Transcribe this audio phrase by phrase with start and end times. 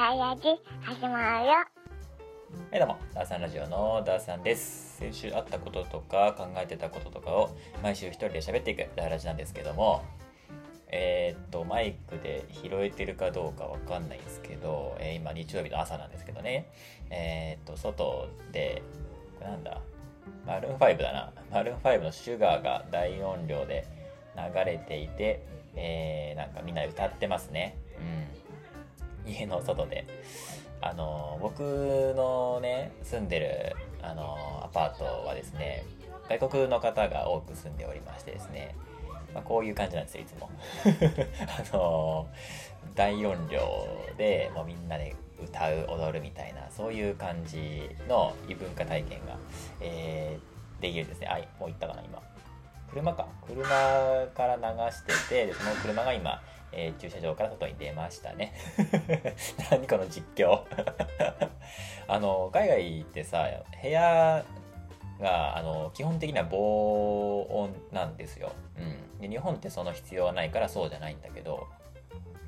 [0.00, 0.42] ダイヤジ
[0.80, 1.52] 始まるよ。
[1.52, 1.66] は
[2.72, 4.96] いどうも、ダーさんラジオのダーさんです。
[4.96, 7.50] 先週あったこととか考えてたこととかを
[7.82, 10.02] 毎週一人で喋っていくダーラジなんですけども、
[10.88, 16.70] えーっと、マイクで拾えてるかどうかわかんないんですけど、えー今日曜日の朝なんですけどね、
[17.10, 18.82] えーっと、外で、
[19.38, 19.82] これなんだ、
[20.46, 21.30] マルーン5だな。
[21.52, 23.86] マルーン5のシュガーが大音量で
[24.34, 25.44] 流れていて、
[25.76, 27.76] えーなんかみんなで歌ってますね。
[27.98, 28.49] うん。
[29.26, 30.06] 家の外で。
[30.82, 31.60] あの僕
[32.16, 35.84] のね住んでるあのアパートはですね
[36.26, 38.74] 外国の方が多く住んでおりましてですね、
[39.34, 40.48] まあ、こういう感じなんですよいつも。
[41.72, 42.26] あの
[42.94, 43.60] 大音量
[44.16, 49.36] でもうみんなで歌う踊るみたいなそういう感じの異文化体験が、
[49.82, 50.50] えー
[50.80, 51.28] できるんですね。
[51.28, 52.20] あもう行ったかな今。
[52.90, 53.26] 車か。
[53.46, 53.68] 車
[54.34, 56.42] から流しててその車が今、
[56.72, 58.54] えー駐車場から外に出ましたね。
[59.70, 60.64] 何この実況。
[62.08, 63.48] あの海外ってさ
[63.80, 64.44] 部屋
[65.20, 71.68] があの基本的には防音なんですよ、うん、で日本ってその必要はないからそうじゃないんだけど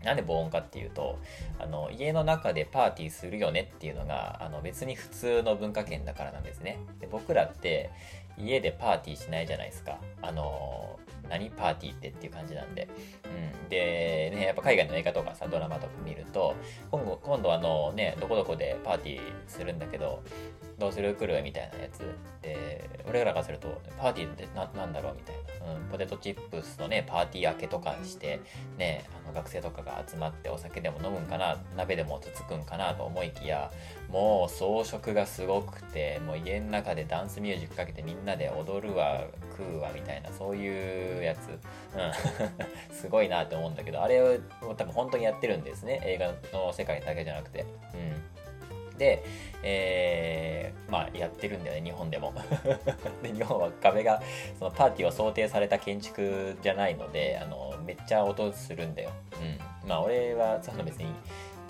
[0.03, 1.19] なんで防音かっていうと
[1.61, 6.79] あの家の中でパーティーするよねっていうのがあの別に普通の文化圏だからなんですね。
[6.99, 7.91] で僕らって
[8.37, 9.99] 家でパーティーしないじゃないですか。
[10.21, 10.99] あの
[11.33, 11.51] 何？
[11.51, 12.89] パーティーってっていう感じなんで、
[13.25, 16.55] うん、でねやっぱ海外の映画とかさドラマとか見ると
[16.91, 20.23] 今度今度あのねどこどこでパーティーするんだけど
[20.83, 21.15] どうする？
[21.15, 21.41] 来る？
[21.45, 22.01] みたいなやつ
[22.43, 25.15] で俺らからするとパーティーってななんだろう？
[25.15, 28.41] みたいな、うん、ポテトチップスのねパーティー明けとかして
[28.79, 33.71] ねあの学生とかが集まってお酒でも飲むんかな鍋でもつつくんかなと思いきや
[34.11, 39.23] もう装飾がすごくてもう家の中でダンスミュージックかけてみんなで踊るわ
[39.57, 44.39] 食うわみたいなそういうやつ、うん、 すごいなって思うんだけどあれを
[44.77, 46.01] 多分本当にやってるんですね。
[46.05, 47.61] 映画の世界だけじゃなくて。
[47.61, 47.65] う
[47.97, 48.32] ん、
[49.63, 52.35] えーまあやってるんだよね日本でも。
[53.23, 54.23] で日本は壁が
[54.59, 59.11] そのパーティーを想定された建築じゃないのであのめっちゃ音するんだよ、
[59.41, 61.07] うん、まあ俺はそういうの別に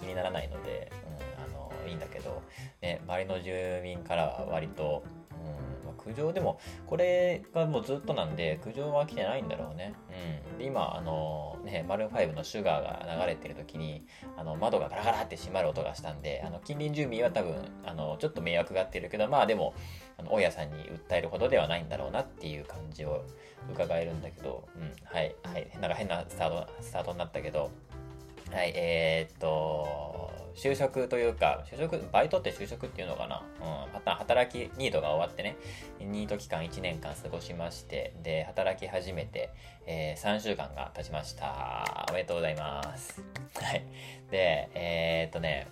[0.00, 2.42] 気にならないので、うん、あのいいんだけど、
[2.80, 5.04] ね、周りの住民からは割と、
[6.04, 9.94] 苦情でもこれがもうずっとなんで苦情は来てないんだろうね、
[10.52, 14.04] うん、で今あのねマルーン5のシュガーが流れてる時に
[14.36, 17.54] あの窓がガラガラって閉まる音がしたんであの近隣住民は多分
[17.84, 19.74] あのちょっと迷惑がってるけどまあでも
[20.18, 23.24] あの大家さんに訴えるほどではないんだろうなっていう感じを
[23.72, 25.70] 伺えるんだけど、うん、はいはい。
[25.80, 27.70] なんか変なスタートスタートになったけど。
[28.52, 35.56] はいえー、っと就職というか就職バイトって就職っていうのかな、うん、また働きニートが終わってね。
[36.00, 39.50] ニート期間1年間過ごしましてで働き始めて、
[39.86, 42.06] えー3週間が経ちました。
[42.10, 43.22] おめでとうございます。
[43.60, 43.84] はい。
[44.30, 45.66] でえー、っとね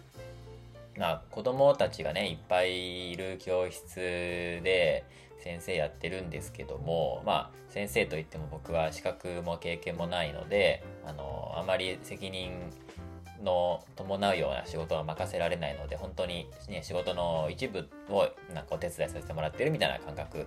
[0.96, 5.04] まあ子供たちがねいっぱいいる教室で
[5.42, 12.52] 先生やってるんですけどもまあ先生といっても僕は資格も経験もないのであのあまり責任
[13.42, 20.46] の伴うような仕事は任せられないので本当に、ね、仕事の一部をなんかお手伝いさせてもらってるみたいな感覚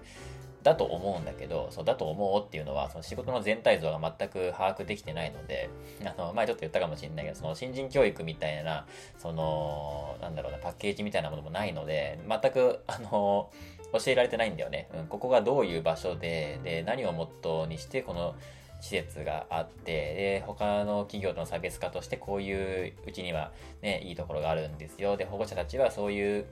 [0.64, 5.70] だと思うんだけどそうだと思うっていうのはその仕事の全体像が全く把握できてないので
[6.06, 8.86] あの前ちょっと言ったかもしれないけどその新人教育みたいな
[9.18, 13.52] そのなんだろうなパッケージみたいなものもないので全くあの
[13.92, 18.36] 教えられてないんだよね、うん、ここがどういう場所でで何をモットーにしてこの
[18.84, 25.16] 施設があってで他の企業との差別化としてこういううちにはねいいところがあるんですよ。
[25.16, 26.46] で保護者たちはそういう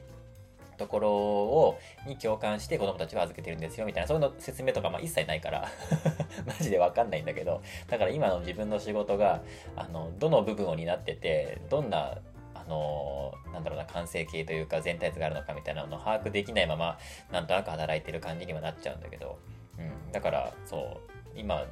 [0.77, 4.07] ところをに共感して子供たちは預けてるんですよみたいな。
[4.07, 5.67] そういうの説明とかまあ一切ないから。
[6.47, 7.61] マジでわかんないんだけど。
[7.89, 9.41] だから今の自分の仕事が
[9.75, 12.17] あのどの部分を担っててどんな
[12.55, 16.97] あのなんだろうな完成形というか全体図があるのかみたいなのを把握できないまま
[17.29, 19.37] なんとなく働いてる感じにはなっちゃうんだけど、
[19.77, 21.65] うん、だからそう今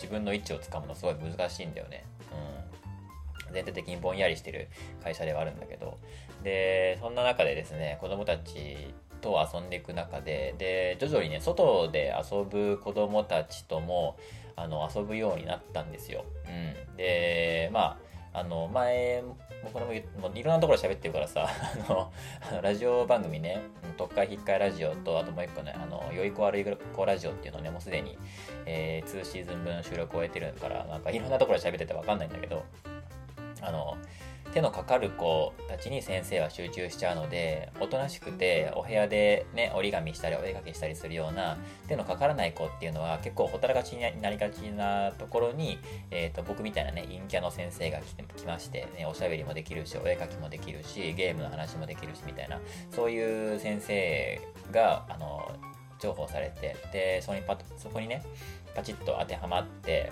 [0.00, 2.04] 自分の位置をつかむのすごい難しいんだよね。
[3.48, 3.54] うん。
[3.54, 4.68] 全体的にぼんやりしてる
[5.02, 5.98] 会社ではあるんだけど。
[6.42, 14.16] で、そんな中でですね、子供たちと遊んでいく中で、で、徐々にね、外で遊ぶ子供たちとも、
[14.56, 16.24] あの、遊ぶようになったんですよ。
[16.46, 16.96] うん。
[16.96, 19.22] で、まあ、あの、前、
[19.64, 19.92] 僕らも
[20.28, 21.48] もいろんなところで喋ってるからさ、
[21.88, 23.60] あの、ラジオ番組ね、
[23.96, 28.16] 特会引っかえラジオと、あともう一個ね、あの、良い子悪い子ラジオっていうのね、もうすでに、
[28.66, 32.64] えー、2シーズン分収録を終えてるから、なんかいろんなところで喋っててわかんないんだけど、
[33.62, 33.96] あの、
[34.52, 41.56] 手のかかる子たちに先生は集中しちゃうのでおとなしくてお部屋でね折り紙したりお絵かきしたりするような
[41.86, 45.78] 手のかからない子っていうのは結構ほたらかしになりがちなところに、
[46.10, 52.58] えーと、僕みたいなね陰キャの先生が来て来まして、ね、おしゃべりもできるしお絵かきもできるしゲームの話もできるしみたいな
[52.90, 54.40] そういう先生
[54.72, 55.52] があの
[56.00, 58.22] 重宝されてでそこにパそこにね
[58.74, 60.10] パチッと当てはまって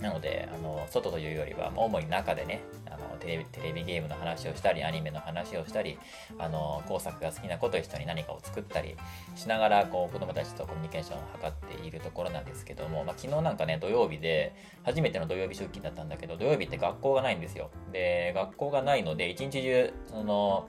[0.00, 5.98] なので、あの、外というよりは、主に中でね、あのテレビ、テレビゲームの話をしたり、アニメの話をしたり、
[6.38, 8.96] あの、工作が好きな子と一緒に何かを作ったり
[9.34, 14.54] しながら、こう、子供たちとコミュニケーションを図っているところなんですけども、まあ、昨日なんかね、土曜日で、
[14.84, 17.70] 初めての土曜日出勤だったんだけど、土曜日って学校がないんですよ。
[17.92, 20.68] で、学校がないので、一日中、その、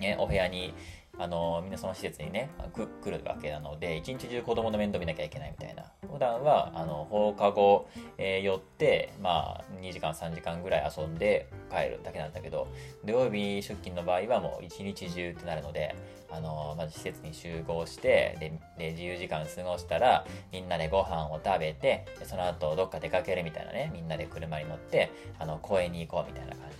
[0.00, 0.74] ね、お部屋に
[1.20, 5.84] あのみんなその施設にね来るわけなので一日中子供の面倒見なきゃいけないみたいな。
[6.10, 7.88] 普段はあの放課後、
[8.18, 12.68] えー、寄ってまあ2時間3時間ぐらい遊んで帰るだけなんだけど
[13.04, 15.94] 土曜日出勤の場合はもう一日中ってなるので
[16.30, 26.64] あのまず施設に集合してでで自由時間過ごしたらみんなでご飯を食べてその後どっか出かけるみたいなねみんなで車に乗ってあの公園に行こうみたいな感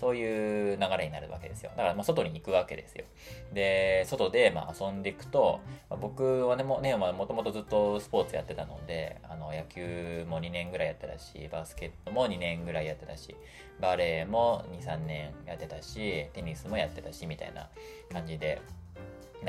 [0.00, 1.70] そういう流れになるわけですよ。
[1.76, 3.04] だからまあ外に行くわけですよ。
[3.52, 5.60] で、外でまあ遊んでいくと、
[5.90, 13.36] まあ、僕はね、もね、もともとずっとスポーツやってたので、あの野球も2年ぐらいやってたし、バスケットも2年ぐらいやってたし、
[13.78, 17.68] バレーも2、3年やってたし、テニスもやってたし、みたいな
[18.10, 18.62] 感じで、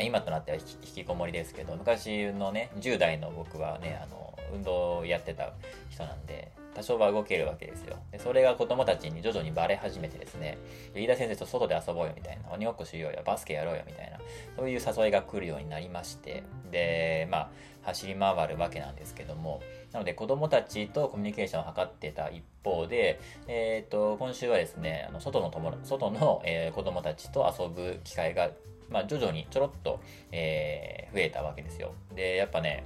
[0.02, 5.54] 今となっては引きこもりですけど、昔のね、10代の僕はね、あの、運動をやってた
[5.90, 7.98] 人なんで、多少は動けるわけですよ。
[8.12, 10.58] で、それが子供たちに徐々にバレ始めてですね、
[10.96, 14.18] 飯田先生と外で遊ぼうよみたいな、鬼ごっこしようよ、バスケやろうよみたいな、
[14.58, 17.50] そういう誘いが来るようになりまして、で、まあ、
[17.84, 19.62] 走り回るわけなんですけども、
[19.92, 28.52] なので子供たちとコミュニケーションを図ってた一方で、えっ、ー、と、今週はですね、あの外の友外の、えー、子供たちと遊ぶ機会が、
[28.90, 30.00] まあ、徐々にちょろっと、
[30.32, 31.94] えー、増えたわけですよ。
[32.16, 32.86] で、やっぱね、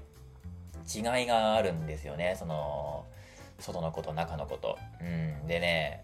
[0.94, 2.36] 違いがあるんですよね。
[2.38, 3.06] その、
[3.60, 4.78] 外のこと中のこと。
[5.02, 5.48] うん。
[5.48, 6.04] でね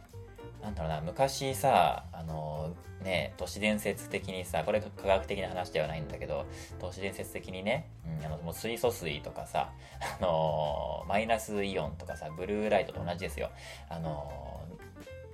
[0.62, 6.46] なんだろうな昔さあのね都市伝説的にさこれ科学的な話ではないんだけど
[6.80, 7.90] 都市伝説的にね、
[8.20, 9.72] うん、あのもう水素水とかさ
[10.20, 13.50] あのマイナスイオンとかさブルーライトと同じですよ。
[13.90, 14.61] あの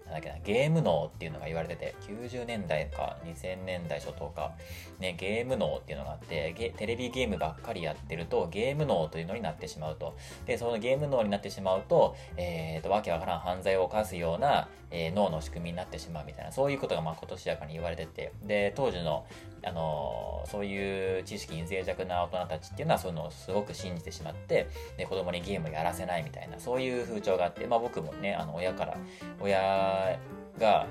[0.07, 4.53] なんだっけな、ゲーム脳っていうのが言われてて、90年代か2000年代初頭か、
[4.99, 10.15] ね、ゲーム脳っていうのがあって、テレビゲームばっかりやってると、ゲーム脳というのになってしまうと。
[10.45, 19.25] で、そのゲーム脳になってしまうと、えっ、ー、と、わけわからん犯罪を犯すような、えー、脳の仕組みになってしまうみたいな、そういうことがまあ今年やかに言われてて、で、当時の、
[19.67, 24.67] あの、そういう知識に脆弱な大人たちっていうのはそういうのをすごく信じてしまって、
[24.97, 28.97] で、子供にゲームやらせないみたいな、そういう風潮があって、まあ僕もね、あの、親から、
[29.39, 30.19] 親
[30.57, 30.87] が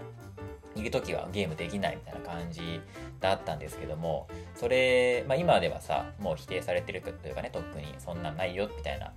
[0.75, 2.81] いる時はゲームできないみたいな感じ
[3.21, 9.13] だったんですけども、それ、まあ今ではさ、もう否定されてるというかね、とっくにそんなんないよみたいな、っ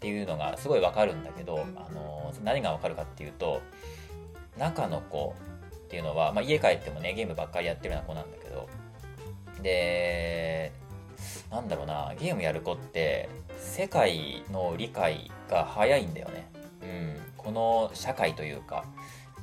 [0.00, 3.60] ていうのがすごいわかるんだけど、あの、何がわかるかっていうと、
[4.58, 5.34] 中の子
[5.74, 8.68] っていうのは、まあ、家帰ってもね、ゲームばっかりやってるような子なんだけど、
[9.62, 10.72] で、
[11.50, 13.28] なんだろうな、ゲームやる子って、
[13.58, 16.50] 世界の理解が早いんだよね。
[16.82, 17.20] うん。
[17.36, 18.84] この社会というか、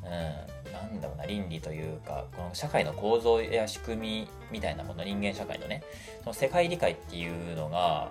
[0.03, 5.83] うん、なんだろうな、倫理というか、この社会の構造や仕組みみたいなもの、人間社会のね、
[6.23, 8.09] その世界理解っていうのが、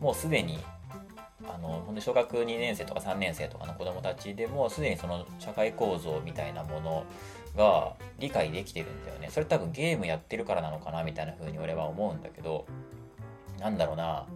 [0.00, 0.58] もうすでに
[1.48, 7.04] あの本当小学2年生とか3年生とかの子どもたちでもすでにその社会構造みたいなもの
[7.56, 9.28] が理解できてるんだよね。
[9.30, 12.66] それ多分ゲームやってるからなのかなみたいな風に俺は思うんだけど
[13.60, 14.26] なんだろうな。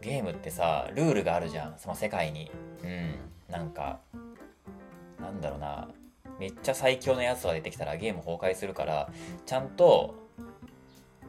[0.00, 1.74] ゲームってさルールがあるじゃん。
[1.78, 2.50] その世界に。
[2.82, 3.14] うん。
[3.50, 3.98] なんか
[5.20, 5.88] なんだろうな。
[6.38, 9.10] めっちゃ最強のやつが出てきたらゲーム崩壊するから
[9.44, 10.14] ちゃんと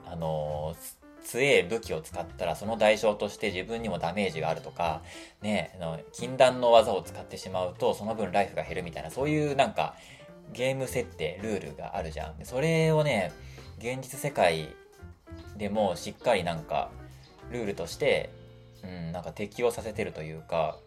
[0.06, 5.02] あのー強え武器を使ったらその代償として自分にもダメージがあるとか、
[5.42, 9.96] ね、あの禁断の技を使ってしまうとその分ライフが減るみたいな、そういうなんか
[10.54, 12.36] ゲーム設定、ルールがあるじゃん。
[12.44, 13.32] それをね、
[13.78, 14.76] 現実世界
[15.58, 16.90] でもしっかりなんか
[17.52, 18.30] ルールとして、
[18.84, 20.78] うん、なんか適用させてるというか、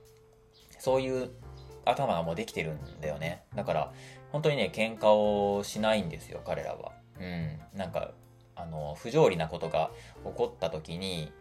[0.78, 1.30] そういう
[1.84, 3.44] 頭がもうできてるんだよね。
[3.54, 3.92] だから、
[4.30, 6.92] 本当にね、喧嘩をしないんですよ、彼らは。
[7.20, 7.60] うん。
[7.74, 8.12] なんか、
[8.54, 9.90] あの不条理なことが
[10.24, 11.32] 起こった時に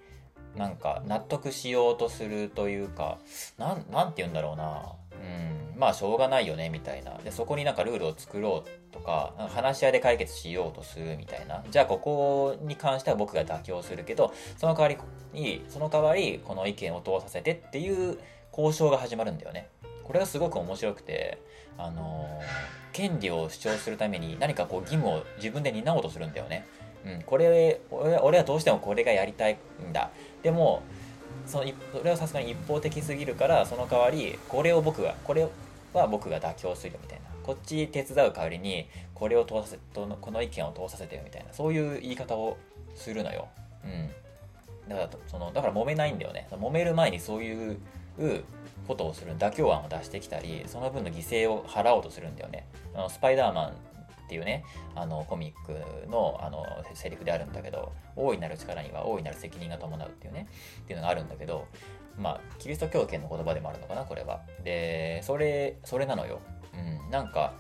[0.55, 3.17] なんか納得しようとするというか
[3.57, 5.79] なんなんて言うんだろうなうん。
[5.79, 7.17] まあしょうがないよねみたいな。
[7.17, 11.63] でそこになんかルールを作ろうとか話し合いで解決しようとするみたいな。
[11.69, 18.19] じゃあここに関しては僕が妥協するけどその代わりにその代わりこの意見を通させてっていう
[18.51, 19.69] 交渉が始まるんだよね。
[20.03, 21.39] これがすごく面白くて
[21.77, 22.27] あの
[22.91, 26.67] 権利を主張するために何かこう義務を自分で担おうとするんだよね。
[27.03, 29.57] うん、これ俺はどうしてもこれがやりたい
[29.89, 30.11] んだ。
[30.43, 30.83] でも
[31.45, 35.48] そのそれはさすがに一方的すぎるからその代わりこれを僕がこれ
[35.93, 42.57] は僕が妥協するよみたいなこっち手伝う代わりにこれを通させこの意見を通させてよみたいなそういう言い方を
[42.95, 43.48] するのよ。
[43.83, 46.48] うん、だからそのだから揉めないんだよね。
[46.51, 47.77] 揉める前にそういう
[48.88, 52.65] ことをする妥協案を出してきたりその分の犠牲を払おうとするんだよね。
[52.95, 53.74] あのスパイダーマン
[54.31, 54.63] っていうね
[54.95, 60.47] あのコミックのあのセリフであるんだけど大いなる力には大いなる責任が伴うっていうね
[60.83, 61.67] っていうのがあるんだけど
[62.17, 64.39] まあキリスト教圏の言葉でもあるのかなこれは。
[64.63, 66.39] でそれそれなのよ。
[66.73, 67.55] うん、なんか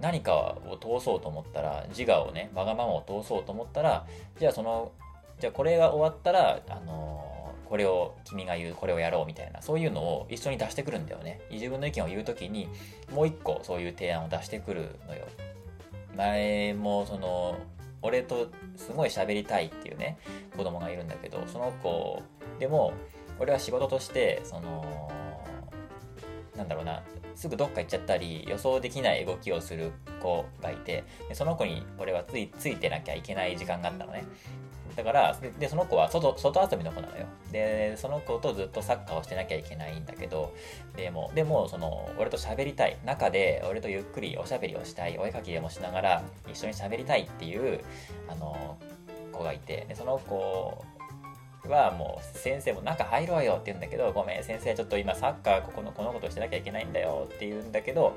[0.00, 4.04] 何かを通そうと思ったら自我をねわがままを通そうと思ったら
[4.40, 4.90] じゃあその
[5.38, 7.32] じゃあこれが終わったらあの
[7.72, 12.68] これを君が言うこれをやろうみたいなそういうのを一緒に出してくるんだよね自分の意見を言う時に
[13.14, 15.24] もう一個そういう提案を出してくるのよ
[16.16, 17.58] 前もその
[18.02, 20.18] 俺とすごい喋りたいっていうね
[20.56, 22.22] 子供がいるんだけどその子
[22.58, 22.92] でも
[23.38, 25.10] 俺は仕事としてその
[26.56, 27.02] なんだろうな
[27.34, 34.24] すぐどっか行っちゃったり予想できない動きをする子がいてその子に俺はついついてなきゃいけない時間があったのね。
[34.96, 37.26] だからでその子は外外遊びの子なのよ。
[37.50, 40.52] でその子とずっとサッカーをしてなきゃいけないんだけど
[40.96, 42.98] でもでもその俺と喋りたい。
[43.04, 45.18] 中で俺とゆっくりおしゃべりをしたい。
[45.18, 47.80] お絵かきでもしながら一緒に喋りたいっていう
[48.28, 48.76] あの
[49.32, 49.86] 子がいて。
[49.88, 50.84] でその子
[51.68, 58.16] はもう先生も中入ろうよって言うんだけどごめん先生ちょっと今サッカーここのこのことしてなきゃいけないんだよって言うんだけど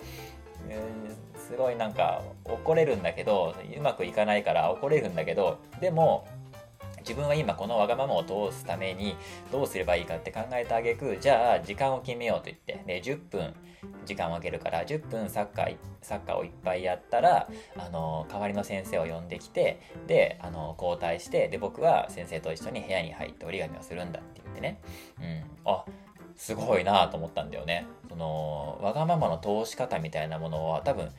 [1.37, 6.27] すごいなんか怒れるんだけどうまくいかないから怒れるんだけどでも
[7.05, 9.15] 自分は今このわがままを通すために
[9.51, 13.53] どうすればいいかって考えたあげくじゃあ時間を決めようと言ってで10分
[14.05, 17.47] 時間を空けるから10分サッカーサッカーをいっぱいやったら
[17.77, 24.81] あの代わりの先生を呼んできてであの交代してで僕は先生と一緒に部屋に入って折り紙をするんだって言ってね、
[25.19, 25.85] うん、あ
[26.35, 27.85] すごいなと思ったんだよね。
[28.09, 31.09] そのわがままの通し方みたいなものは多分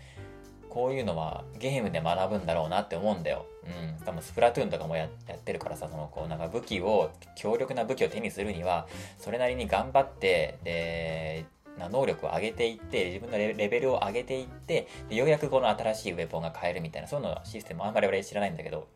[0.76, 3.46] こういうのはゲームで学ぶんだろうなって思うんだよ。
[3.64, 4.04] うん。
[4.04, 8.86] 多分スプラトゥーンとかもやってるからさ、そのこうなんか武器を、強力な武器を手にするには、
[9.18, 11.46] それなりに頑張って、で、
[11.78, 18.86] な能力を上げていって、自分のレベルを上げていって、でようやくこの新しいウェポンが買えるみたいな、そういうのシステムあんまり俺知らないんだけど、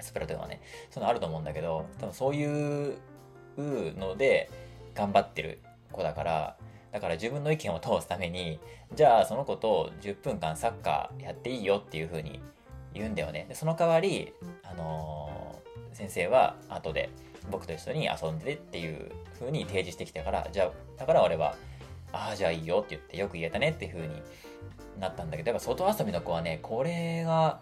[0.00, 2.96] スプラトゥーンはね、そういうのあると思うんだけど、多分そういう
[3.58, 4.48] ので
[4.94, 5.60] 頑張ってる
[5.92, 6.56] 子だから、
[6.92, 8.60] だから自分の意見を通すために、
[8.94, 12.40] じゃあその子と10分間サッカーやっていいよっていう風に
[12.94, 13.46] 言うんだよね。
[13.48, 14.32] でその代わり、
[14.62, 17.10] あのー、先生は後で
[17.50, 21.56] 僕と一緒に遊んでっていう風に提示してきたから、じゃあ、だから俺は、
[22.12, 24.22] ああ、じゃあいいよって言ってよく言えたねっていう風に
[25.00, 27.60] なったんだけど、やっぱ外遊びの子はね、これが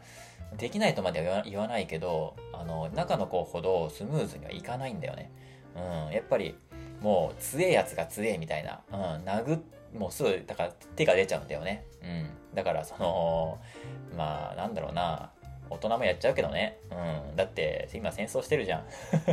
[0.56, 5.30] できないとまでは言わないけど、あの、中の子ほどスムーズにはいかないんだよね。
[5.76, 6.56] うん、やっぱり、
[7.00, 9.60] もう強えやつが強えみたいな、うん、殴っ
[9.96, 13.58] もうすぐだから手が出ちゃうんだよねうんだからその
[14.16, 15.30] まあなんだろうな
[15.70, 16.80] 大人もやっちゃうけどね。
[16.90, 17.36] うん。
[17.36, 18.84] だって、今戦争してるじゃん。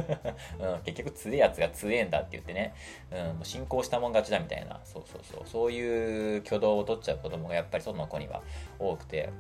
[0.62, 0.82] うん。
[0.84, 2.76] 結局強えやつが強えんだって言ってね。
[3.12, 3.26] うん。
[3.38, 4.80] もう進行したもん勝ちだみたいな。
[4.84, 5.42] そうそうそう。
[5.46, 8.44] そういう挙動を取っちゃう子供がやっぱり外の子には
[8.78, 9.32] 多くて。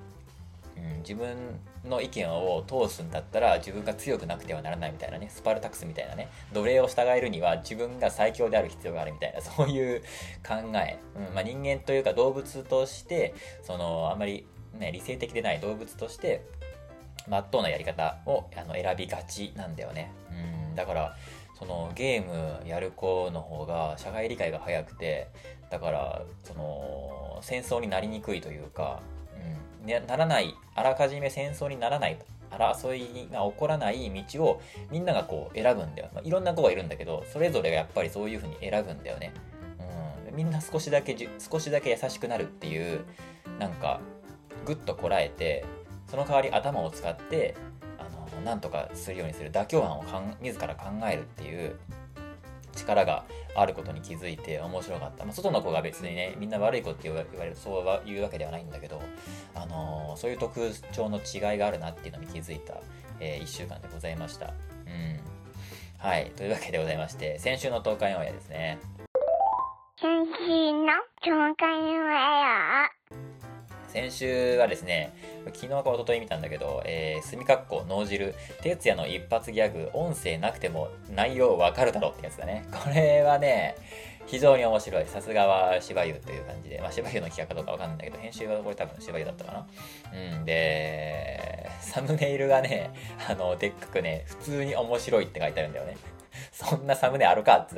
[0.77, 1.35] うん、自分
[1.85, 10.01] の意見を通すんだったら自分が強くなくてはならないみたいなねスパルタクスみたいなね奴隷を従えるには自分が最強である必要があるみたいな そういう
[10.45, 16.41] 考え、うんまあ、人間というか動物としてそのあんまり、ね、理性的でない動物として
[17.27, 20.11] まっとうなやり方をあの選びがちなんだよね、
[20.69, 21.15] うん、だから
[21.57, 25.27] そのゲームやる子の方が社会理解が早くて
[25.69, 29.01] だからその戦争になりにくいというか
[29.87, 32.25] ならない、あらかじめ戦争にならないと、
[32.55, 36.09] 争いが起こらない道をみんながこう選ぶんだよ。
[36.13, 39.33] まあ、いろんな子がいるんだけど、それぞれがやっぱりそういうふうに選ぶんだよね。
[40.29, 43.05] うん、みんな少しだけ、少しだけ優しくなるっていう、
[43.59, 43.99] なんか、
[44.65, 45.65] ぐっとこらえて、
[46.07, 47.55] その代わり頭を使って、
[47.97, 48.03] あ
[48.35, 51.75] の、なんとかするようにする、妥協案をかん自ら考えるっていう
[52.77, 55.25] 力があることに気づいて面白かった。
[55.25, 57.71] まあ、外の子が別にね、みんな悪い子って言われるそ
[58.05, 59.01] ういうわけではないんだけど、
[59.55, 62.75] あのー、そういう特徴の違いがあるなっていうのに気づいた、
[63.19, 64.47] えー、1週間でございました。
[64.47, 64.49] う
[64.89, 65.19] ん。
[65.97, 66.31] はい。
[66.35, 68.79] というわけでございまして、先週の東海オンエアですね。
[69.99, 73.26] 先週の東海オンエア。
[73.87, 75.13] 先週はですね、
[75.45, 82.65] 昨日か一昨日見たんだけど、えー、墨括弧脳汁、哲也の一発ギャグ、音声なくても内容わかるだろうってやつだね。
[82.71, 83.75] これはね、
[84.25, 85.05] 非常に面白い。
[85.05, 89.67] さすがは芝生という感じで、まあ芝生の企画かどうかわかんないんだけど、編集はこれ多分芝生だったかな。
[90.35, 92.91] うん、で、サムネイルがね、
[93.29, 95.95] あの、でっかくね、普通に面白いって書いてあるんだよね。
[96.51, 97.75] そんなサムネあるかって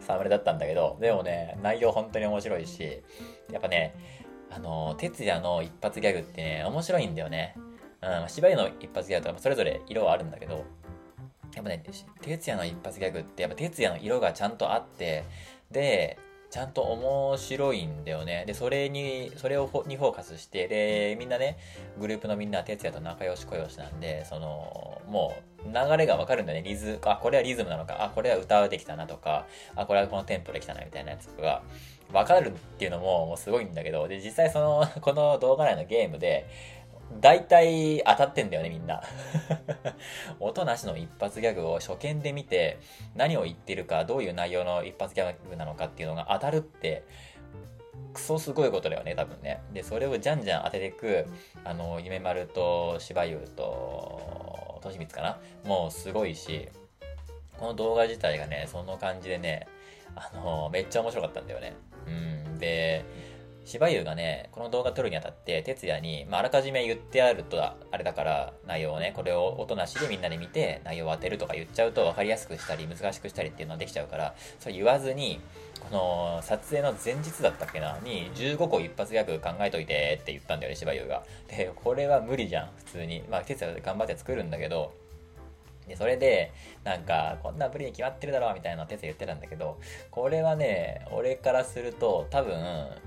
[0.00, 3.02] サムネだったんだけど、でもね、内容本当に面白いし、
[3.50, 3.94] やっぱね、
[4.50, 7.56] あの、哲也の一発ギャグってね、面白いんだよね。
[8.02, 10.64] うん、芝居の一発ギャグとかそれぞれ色はあるんだけど、
[11.54, 11.82] やっぱね、
[12.22, 15.24] 哲也の一発ギャグって、やっぱ哲也の色がちゃんとあって、
[15.70, 16.18] で、
[16.50, 18.44] ちゃんと面白いんだよね。
[18.46, 21.58] で、それに、それをにフォーカスして、で、みんなね、
[21.98, 25.34] グループのみんな、哲也と仲良し小良しなんで、その、も
[25.64, 26.68] う、流れがわかるんだよね。
[26.68, 31.62] リズ、あ、これはリズムなのか、あ、これは歌うできたなとか、あ、これはこのテンポできたなみたいなやつが、
[32.12, 36.46] わかるっていうのも、もうすごいんだけど、で、実際その、 この動画内のゲームで、
[37.20, 39.02] 大体当たってんだよね、みんな。
[40.40, 42.78] 音なしの一発ギャグを初見で見て、
[43.14, 47.04] 何を言ってるか、どういう内容の一発ギャグなのかっていうのが当たるって、
[48.12, 49.60] クソすごいことだよね、多分ね。
[49.72, 51.26] で、それをじゃんじゃん当ててく、
[51.64, 55.38] あの、夢丸と芝生と、としみつかな？
[55.64, 56.68] もうすごいし、
[57.58, 59.68] この動画自体がね、その感じでね、
[60.14, 61.74] あの、めっちゃ面白かったんだよね。
[62.06, 62.10] う
[62.54, 62.58] ん。
[62.58, 63.04] で、
[63.66, 75.40] 芝生がね、この動画撮るにあたって、哲也に、まあ、あらかじめ言ってあると、あれだから、内容をね、これを音なしでみんなで見て、内容を当てるとか言っちゃうと分かりやすくしたり、難しくしたりっていうのはできちゃうから、それ言わずに、
[75.80, 81.24] この撮影の前日だったっけな、に15個一発ギャグ考えといてって言ったんだよね、芝生が。
[81.48, 83.24] で、これは無理じゃん、普通に。
[83.28, 84.94] まあ、哲也頑張って作るんだけど、
[85.86, 86.52] で、それで、
[86.84, 89.78] なんか、こんなプリに決まってるだろう、みたいなの哲也言ってたんだけど、
[90.10, 92.54] これはね、俺からすると、多分、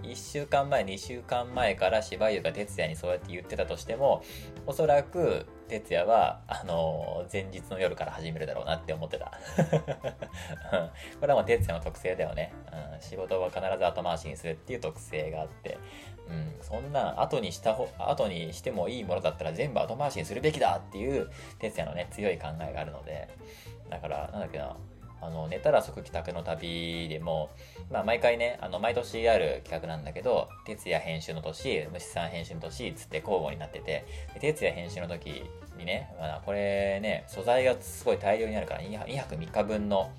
[0.03, 4.24] 1週間前、2週間前から芝生が哲也にそうやって言ってたとしても、
[4.65, 9.31] おそらく、哲也は、あのー、前日の夜から始めるだろうなって思ってた。
[11.21, 13.01] これはもう哲也の特性だよね、うん。
[13.01, 15.77] 仕事は必ず後回しにするっていう特性があって、
[16.29, 23.27] うん、そんな後にした、後にしてもいいものだったら全部後回しにするべきだっていう、哲也のね、強い考えがあるので、
[23.89, 24.75] だから、なんだっけな、
[25.21, 27.50] あの、寝たら即帰宅の旅でも、
[27.91, 34.05] まあ、毎回ね、あの、毎年ある企画なんだけど、哲也編集の年、虫さん編集の年、つって交互になってて、
[34.39, 35.44] 哲也編集の時
[35.77, 40.11] にね、まあ、これね、素材がすごい大量にあるから、2泊3日分の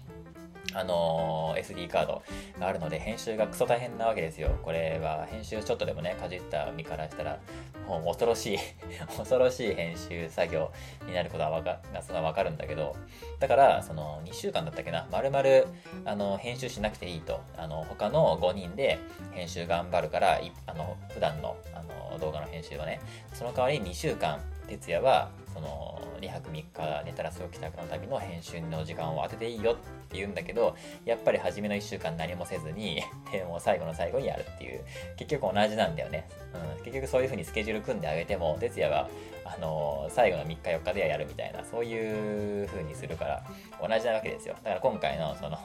[0.75, 2.23] あの、SD カード
[2.59, 4.59] があるので、編集がクソ大変なわけですよ。
[4.63, 7.39] これは、編集ちょっとでもね、かじった身からしたら、
[7.87, 8.59] もう恐ろしい
[9.17, 10.71] 恐ろしい編集作業
[11.07, 12.95] になることはわか、そわかるんだけど、
[13.39, 15.67] だから、その、2週間だったっけな、まるまる、
[16.05, 18.99] あの、編集しなくていいと、あの、他の5人で
[19.33, 23.01] 編集頑張るから、あの、普段の、あの、動画の編集をね、
[23.33, 33.03] その代わり2週間、徹夜は、その、2泊3日寝たらすぐ帰宅のための編集の時間を当てていいよって言うんだけど、やっぱり初めの1週間何もせずに、
[33.33, 34.85] でも最後の最後にやるっていう、
[35.17, 36.29] 結局同じなんだよね。
[36.77, 39.09] うん、結局そういう風にスケジュール組んであげても、徹夜は、
[39.45, 43.43] あの、最後の3日4日ではやるみたいな、そういう風にするから、
[43.81, 44.55] 同じなわけですよ。
[44.63, 45.59] だから今回の、その、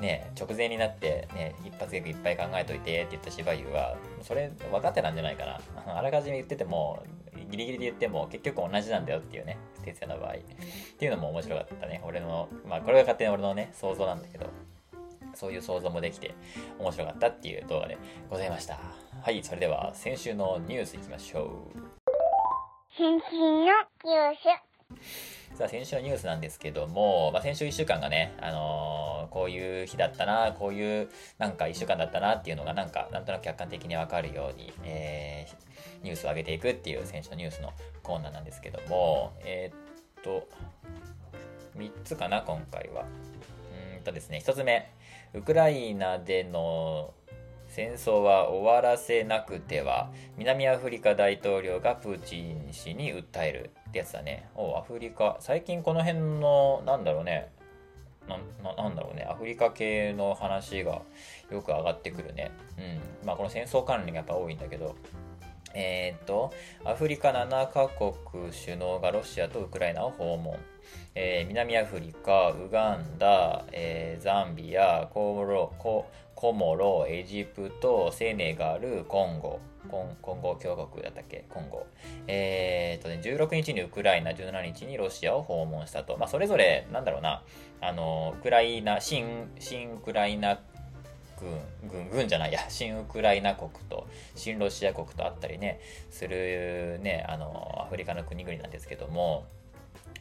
[0.00, 5.98] ね、直前になって、ね、一発ギャグいっぱい考えといてって言った芝生は、それ分かってたんじゃないかな。
[5.98, 7.02] あらかじめ言ってても、
[7.50, 10.34] ギリギリで言っても結局同じなんだよっていうね、哲也の場合。
[10.34, 10.36] っ
[10.98, 12.02] ていうのも面白かったね。
[12.04, 14.46] 俺の、まあこれが勝手に俺のね、想像なんだけど、
[15.34, 16.34] そういう想像もできて
[16.78, 17.98] 面白かったっていう動画で
[18.30, 18.78] ございました。
[19.22, 21.96] はい、それでは先週のニュースいきましょう。
[22.96, 24.76] 先週のニュース。
[25.56, 35.65] さあ、先週のニュースなんですけども、まあ、先週1週間がね、あのー、こういう日だったな、こういうなんか1週間だったなっていうのがなんか、なんとなく客観的にわかるように、えー、
[36.06, 40.48] ニュースを上げていくっていう先週のニュースのコーナーなんですけども、えー、っと、
[41.76, 43.04] 3つかな、今回は。
[43.96, 44.90] うんとですね、1つ目、
[45.34, 47.12] ウクライナでの
[47.68, 54.48] 戦争は終わらせなくては南アフリカ大統領がプーチン氏に訴えるってやつだね。
[54.54, 57.50] おアフリカ最近この辺のなんだろうね。
[58.28, 59.26] ななんだろうね。
[59.28, 61.02] アフリカ系の話が
[61.50, 62.50] よく上がってくるね。
[62.78, 62.80] う
[63.24, 63.26] ん。
[63.26, 64.94] まあこの戦争関連がやっぱ多いんだけど。
[65.78, 66.52] えっ、と、
[66.84, 70.56] アフリカ7カ国首脳がロシアとウクライナを訪問。
[71.14, 79.60] えー、南アフリカ、ウガンダ、えー、ザンビア、コモロ、ココモロ、エジプト、セネガル、コンゴ、
[79.90, 81.44] コンコンゴ共和国だったっけ？
[81.48, 81.86] コンゴ。
[82.26, 86.16] えー、とね、16日にウクライナ、17日にロシアを訪問したと。
[86.16, 87.42] まあ、それぞれ、なんだろうな、
[87.80, 90.58] あの、ウクライナ、新、新ウクライナ
[91.40, 99.46] 軍、軍、軍じゃないや、 新ウクライナ国と、新ロシア国とあったりね、するね、あの、アフリカの国々なんですけども、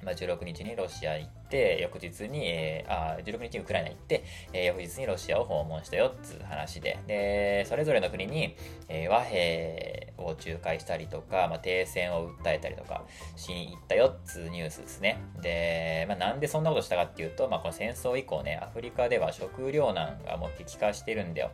[0.03, 8.55] まあ、16日にロシア行って、翌日に、えー、あ16日にウクライナ行って、えー、翌日にロシアを訪問したよっつう話で、で、それぞれの国に、
[8.89, 13.03] えー、和平を仲介したりとか、まあ、停戦を訴えたりとか
[13.35, 15.19] しに行ったよっつうニュースですね。
[15.41, 21.51] で、まあ、なんでそんなことしたかっていうと、まあ、この戦争以降ね、アフリカでは食糧難がもう激化してるんだよ。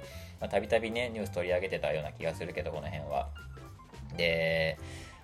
[0.50, 3.30] たびたびね、ニュース取り上げてたような気がするけど、この辺は。
[4.18, 4.78] で、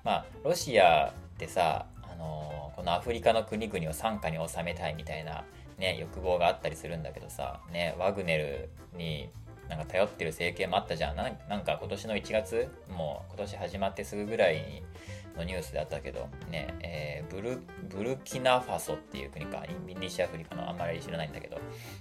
[0.04, 1.86] まあ、ロシアってさ、
[2.18, 5.44] のこのアフリカの国々を傘下に収めたいみたいな、
[5.78, 9.30] ね、欲望があったりするんだけどさ、ね、ワグネルに
[9.70, 11.16] なんか頼ってる政権もあったじゃん。
[11.16, 14.84] なんか今年の1月、もう今年始まってすぐぐらいに
[15.38, 19.64] のニュースであったけど、ね、えー、ブル、ブルキナファソっていう国か、
[20.00, 21.58] 西アフリカのあんまり知らないんだけど、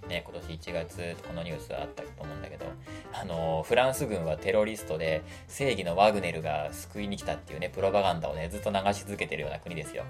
[0.08, 2.66] ね、今年1月、このニュースあったと思うんだけど、
[3.12, 10.04] あのフランス軍はテロリストで、正義のワグネルが救いに来たっていうね、プロパガンダをね、ずっと流し続けてるような国ですよ。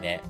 [0.00, 0.20] ね。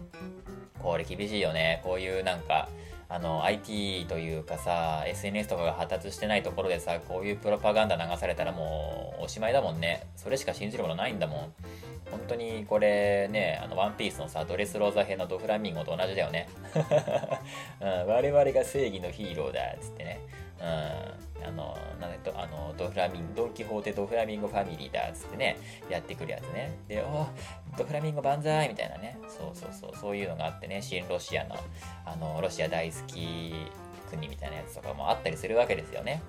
[0.78, 1.80] これ厳しいよね。
[1.84, 2.68] こういうなんか、
[3.12, 11.52] あの IT というかさ SNS とかが発達してないところでさこういうプロパガンダ流されたらもうおしまいだもんねそれしか信じるものないんだもん
[12.12, 16.46] 本当にこれね、あの、ワンピースのさ、ドレスローザ編のドフラミンゴと同じだよね。
[17.80, 20.20] うん、我々が正義のヒーローだ、っつってね。
[20.62, 25.58] うん、あの、なんと、あの、ドフラミン、ドン・キホーテドフラミンゴファミリーだっ、つってね、
[25.90, 26.78] やってくるやつね。
[26.86, 27.26] で、お
[27.76, 29.18] ドフラミンゴ万歳みたいなね。
[29.28, 31.56] そうそうそう、そういうのがあってね、新ロシアの、
[32.04, 33.54] あの、ロシア大好き
[34.10, 36.22] 国みたいなやつとかもあったりするわけですよね。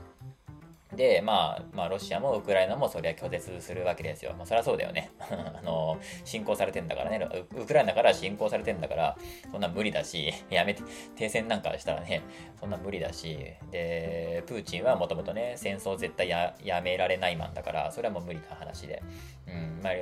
[0.95, 4.33] で、まあ、まあ、ロシアもウクライナもそりゃ拒絶するわけですよ。
[4.37, 5.11] まあ、そりゃそうだよね。
[5.19, 7.65] あの、侵攻されてんだからねウ。
[7.65, 9.17] クライナから侵攻されてんだから、
[9.51, 10.83] そんな無理だし、 やめて、
[11.15, 12.21] 停戦なんかしたらね、
[12.59, 19.01] そんな無理だし、で、プーチンはもともとね、戦争絶対やめられないマンだから、それはもう無理な話で、
[19.47, 19.93] うん、まあ、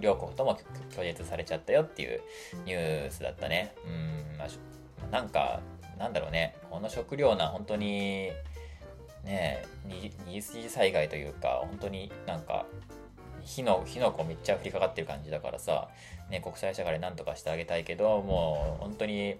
[0.00, 0.56] 両国とも
[0.90, 2.22] 拒絶されちゃったよっていう
[2.64, 3.74] ニュースだったね。
[3.84, 5.60] うん、まあ、なんか、
[5.98, 8.30] なんだろうね、この食糧難、本当に、
[9.24, 9.64] ね
[10.26, 12.66] 二次災害というか本当になんか
[13.42, 15.88] 火の火の粉めっちゃ降りかかってる感じだからさ、
[16.30, 19.36] ね、国際社会で何とかしてあげたいけどもう本当に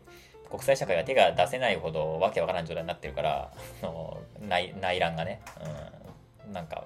[0.50, 3.52] 国際社会が手が出せないほどわけわからん状態になってるから
[4.40, 5.42] 内内乱がね、
[6.46, 6.84] うん、なんか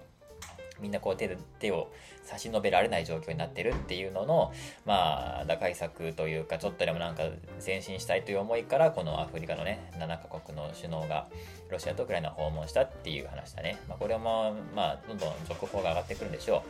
[0.81, 1.93] みんなこう手手を
[2.25, 4.53] 差し伸べられない状況になってるっていうのの、
[4.85, 7.25] まあ、打開策というか、ちょっとでもなんか
[7.65, 11.29] 前進したいという思いから、このアフリカのね、7カ国の首脳が
[11.71, 13.79] ロシアとウクライナを訪問したっていう話だね。
[13.89, 16.63] まあ、これも、まあ、どんどん続報が上がってくるんでしょ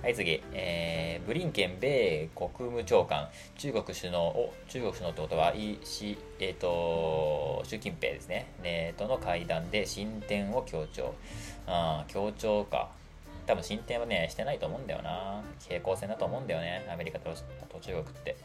[0.00, 0.02] う。
[0.02, 0.42] はい、次。
[0.52, 8.48] えー、ブリンケン米国務長官、中国首脳を、中国首脳ってことは、いし、えっ、ー、と、習近平ですね。
[8.64, 11.14] ねとの会談で進展を強調。
[11.68, 12.90] あ強調か。
[13.46, 15.42] 多分進展はね、してないと思うんだよな。
[15.68, 16.86] 平行線だと思うんだよね。
[16.92, 17.30] アメリカと
[17.80, 18.36] 中国って。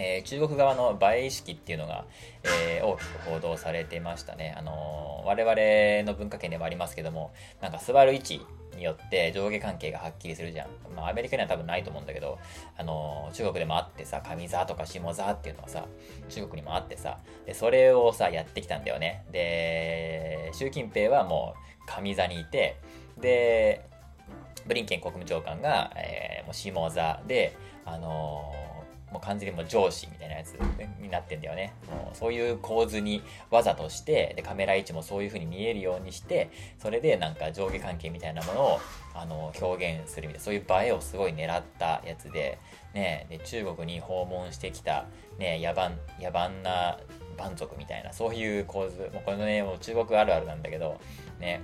[0.00, 2.04] えー、中国側の映え意識っていうのが、
[2.44, 4.54] えー、大きく報道されてましたね。
[4.56, 10.68] あのー、我々の文化圏でもありますけども、なんか座る位置によって上下関係がはっきりするじゃん。
[10.94, 12.38] まあ、アメリカには多分ないと思うんだけど、
[12.76, 15.84] あの中国でもあってさ、上座とか下座っていうのはさ、
[16.28, 19.24] 中国にもあってさ、で、それをさ、やってきたんだよね。
[19.32, 22.76] で、習近平はもう上座にいて、
[23.20, 23.84] で、
[24.68, 30.52] ブリンケン国務長官が、えー、もう下座で、あのー、もう完全にもう上司みたいなやつ
[31.00, 31.72] になってんだよね。
[31.90, 38.80] もうそういう構図にわざとして、で、カメラ位置もそういう風に見えるようにして、それでなんか上下関係みたいなものを、
[39.14, 42.58] あのー、表現するみたいな、そういう映えをすごい狙ったやつで、
[42.92, 45.06] ね、で、中国に訪問してきた、
[45.38, 46.98] ね、野蛮、野蛮な
[47.38, 51.00] 蛮族みたいな、そういう構図、もうこれね、もう中国あるあるなんだけど、
[51.40, 51.62] ね、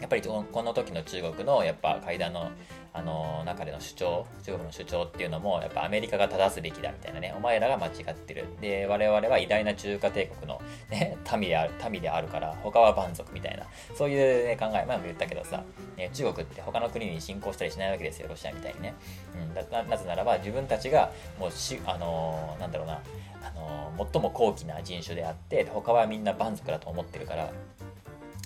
[0.00, 2.50] やっぱりこの時の中国のやっぱ会談の
[2.94, 8.46] あの中での主張中国の主張っていうのもやっぱアメリカが正すべきだみたいなねお前らが間違ってる。
[8.60, 13.64] で我々は偉大な中華帝国の、ね、 民である民であるから他は蛮族みたいな。
[13.94, 15.62] そういう、ね、考え前も言ったけどさ、
[15.96, 18.94] ね、中国って他の国に侵攻したりしないわけですよロシアみたいにね、
[19.34, 23.00] うん、なぜならば自分たちがもうしあのなんだろうな
[23.42, 27.52] あの最も高貴な人種であって他はみんな蛮族だと思ってるから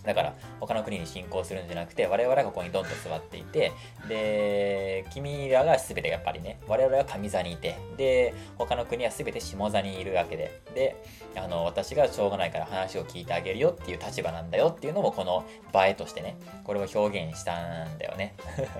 [0.04, 3.72] だから他の国に侵攻するんじゃなくて我々はここにどんどん座っていて
[4.08, 10.96] で君らが全てやっぱりね我々は上座にいてで他の国は全て下座にいるわけでで
[11.36, 18.34] あの私がしょうがないから話を聞いてあげるよっていう立場なんだよっていうのもこの映えとしてねこれを表現したんだよね。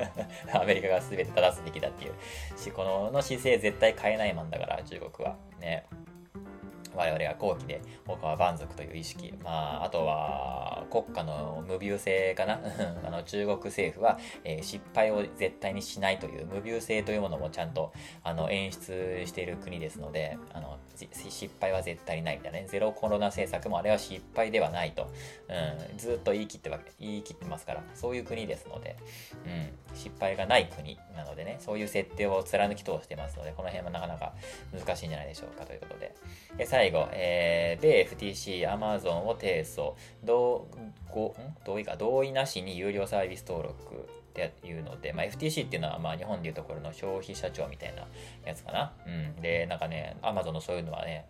[0.53, 2.13] アメリカが全て正すべきだっていう。
[2.59, 5.37] しこのの姿勢絶対変えないもんだから中国は。
[5.61, 5.87] ね。
[6.95, 12.61] 我々が後期で他は蛮族という意識、まあ、あとは国家の無病性かな。
[13.05, 22.67] あの中国政府は、えー、失敗を絶対にしないという無病性というものもちゃんとあの演出している国ですのであの失敗は絶対にないみたいなね。
[22.69, 25.11] ゼロコロナ政策もあれは失敗ではないと、
[25.49, 27.83] うん、ずっと言い切ってわけ言い切ってますから。
[27.95, 28.97] そういう国ですので、
[29.47, 31.57] うん、失敗がない国なのでね。
[31.61, 34.33] そういう設定を貫き通してますのでこの辺はなかなか
[34.73, 36.15] 難しいんじゃないでしょうかということで。
[36.57, 39.93] で最後、えー、米 FTC、Amazon を提訴、
[40.25, 40.67] 同
[41.65, 48.05] 同意か同意なしに有料サービス登録っていうので、まあ、FTC っていうのはまあ日本でいうところの消費者庁みたいな
[48.45, 48.93] やつかな。
[49.07, 49.41] うん。
[49.41, 51.27] で、なんかね、Amazon のそういうのはね、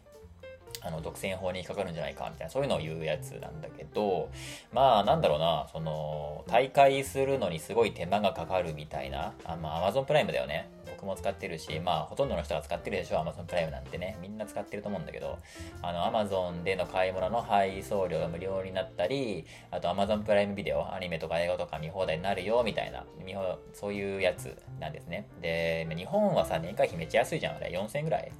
[0.81, 4.31] あの独占法に引っかかるんじゃないかみたいなそういうのを言うやつなんだけど
[4.73, 10.69] まあなんだろうなその大会するのにすごい手間がかかるみたいなあまあ Amazon プライムだよね。
[10.85, 14.17] 僕も使ってるしまあほとんどの人が使ってるでしょ Amazon プライムなんてね。
[14.21, 15.39] みんな使ってると思うんだけど
[15.83, 25.29] あの Amazon での買い物の配送料が無料になったりあと Amazon プライムビデオアニメとか映画とか見放題になるよみたいな見放そういうやつなんですね。
[25.41, 27.71] で日本はさ年会費めっちゃ安いじゃんあれ。
[27.73, 28.33] 4000円ぐらい。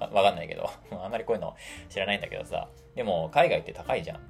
[0.00, 0.70] わかんないけど、
[1.02, 1.56] あんまりこういうの
[1.88, 4.20] 知らないんだけどさ、でも海外って高いじゃん。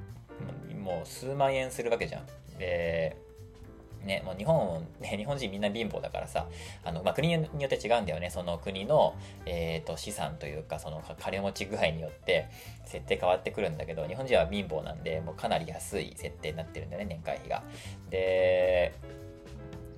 [0.80, 2.26] もう数万円するわけじゃん。
[2.58, 3.16] で、
[4.04, 6.48] ね、もう日本、 ね、日本人みんな貧乏だからさ、
[6.84, 8.30] あの、まあ、国によって違うんだよね。
[8.30, 9.14] その国の、
[9.46, 12.48] えっ、ー、と、資産というか、その金持ち具合によって
[12.84, 17.62] 設定変わってくるんだけど、日本人は貧乏なんで、もうかなり安い設定になってるんだよね、年会費が。
[18.08, 18.92] で、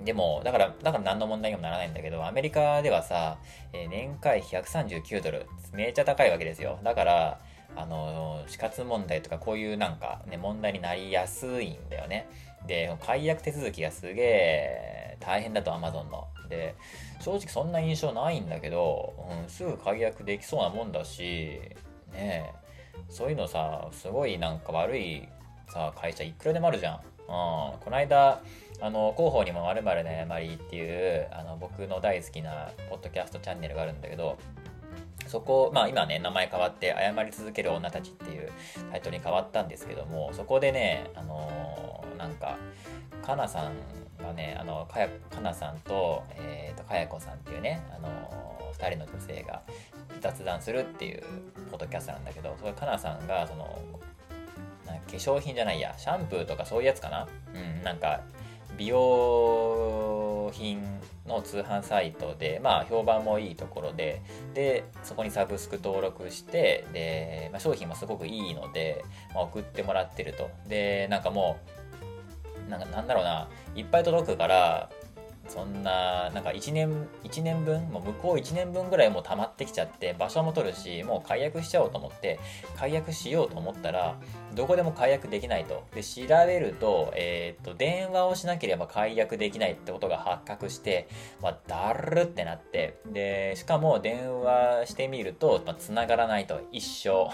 [0.04, 3.38] でも、だから、だから何の問題にもならないんだけど、アメリカではさ、
[3.72, 6.78] えー、年会費139ドル、めっちゃ高いわけですよ。
[6.82, 7.40] だから、
[7.76, 12.28] あの、死活問題とかこういうなんかね、問題になりやすいんだよね。
[12.66, 16.28] で、解約手続きがすげえ大変だと Amazon の。
[16.48, 16.74] で、
[17.20, 21.60] 正直そんな印象ないんだけど、うん、すぐ解約できそうなもんだし、
[22.12, 22.52] ね
[23.08, 25.28] そういうのさ、すごいなんか悪い
[25.68, 26.96] さ、会社いくらでもあるじゃん。
[26.96, 28.40] うん、この間、
[28.82, 34.36] あの広報にもまるな誤りっていうあの僕の大好きなポッドキャストチャンネルがあるんだけど
[35.28, 38.50] そこ、まあ今ね、名前変わって、謝り続ける女たちっていう
[38.90, 42.58] タイトルに変わったんですけども、そこでね、あの、なんか、
[43.24, 43.72] かなさん
[44.22, 49.62] がね、あの、かや、かなさんと、えっ、ー、と、かやこさんっていうね、あのー、二人の女性が
[50.20, 51.22] 雑談するっていう
[51.70, 53.78] ポッドキャストなんだけど、それかなさんが、その、
[54.86, 57.28] 化粧品じゃないや、シャンプーとかそういうやつかな？
[57.54, 58.20] うん、なんか、
[58.76, 60.82] 美容品
[61.26, 64.22] の通販サイトで、まあ、評判もいいところで、
[64.54, 69.04] で、そこにサブスク登録して、で、まあ、商品もすごくいいので、
[69.34, 70.50] まあ、送ってもらってると。
[70.68, 71.58] で、なんかも
[72.66, 74.90] う、なんかなんだろうな、いっぱい届くから、
[75.52, 82.40] そんな、なんか1年、1年分、もう向こう1年分ぐらいもう溜まってきちゃって、場所も取るし、もう解約しちゃおうと思って、
[82.74, 84.16] 解約しようと思ったら、
[84.54, 85.84] どこでも解約できないと。
[85.94, 91.06] で、調べると、えっ、と、電話をしなければ解約できないってことが発覚して、
[91.42, 97.28] まあ、だるってなって、で、しかも電話してみると、まあ、繋がらないと、一生。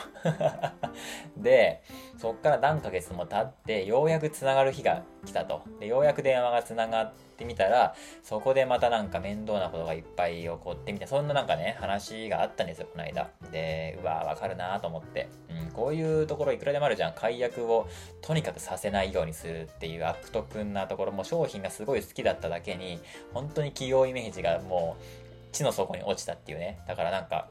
[1.41, 1.83] で、
[2.17, 5.63] そっから何ヶ月も経って、ようやく繋がる日が来たと。
[5.79, 13.31] で、ようやく電話が繋がっててみたら、そこでまたなんか面倒なことがいっぱい起こってみたいな、そんななんかね、話があったんですよ、この間。
[13.51, 15.29] で、うわわかるなと思って。
[15.49, 17.15] うん、こういうところいくらでもあるじゃん。
[17.15, 17.89] 解約を
[18.21, 23.01] とにかくさせないようにするっていう悪徳なところも商品がすごい好きだっただけに
[23.33, 27.49] 本当に企業イメージがもう地の底に落ちたっていうねだからなんか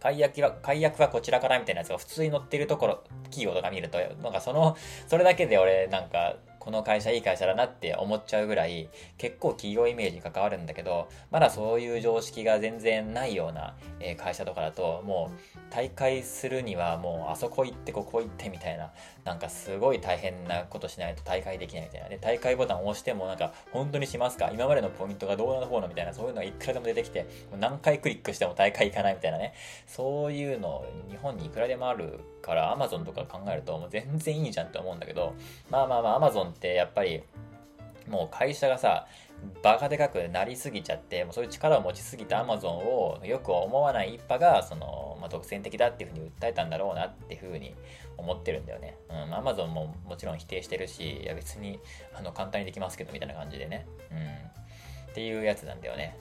[0.00, 4.76] 解約は、解約はこちらからみたいなやつが普通に載ってるところ、企業とか見ると、なんかその、
[5.08, 18.90] それだけで俺なんかこの会社いい会社だなって思っちゃうぐらい結構企業イメージに関わるんだけどまだそういう常識が全然ないような、え会社とかだともう大会するにはもうあそこ行ってここ行ってみたいな
[19.24, 22.08] なんかすごい大変なことしないと大会できないみたいな。
[22.08, 24.50] で大会ボタンを押してもなんか本当にしますか？
[24.52, 27.28] 今までのポイントがどうなの方のみたいなそういうのがいくらでも出てきて
[27.60, 29.54] 何回クリックしても大会行かないみたいなね。
[29.86, 35.34] そういうの日本にいくらでもあるから Amazon とか考えるともう全然いいじゃんって思うんだけど
[35.70, 37.22] まあまあまあ Amazon ってやっぱり
[38.08, 39.06] もう会社がさ
[39.62, 47.74] バカでかくなりすぎちゃってもうそういう力を持ちすぎた Amazon をよく思わない一派がその、まあ、独占的だっていうふうに訴えたんだろうなっていうふうに
[48.16, 48.96] 思ってるんだよね。
[49.10, 51.78] うん、Amazon ももちろん否定してるしいや別に
[52.14, 54.18] あの簡単にできますけどみたいな感じでね、うん、
[55.10, 56.16] っていうやつなんだよね。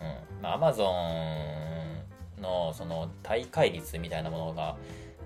[0.00, 0.04] う
[0.38, 4.76] んまあ、Amazon のその大会率みたいなものが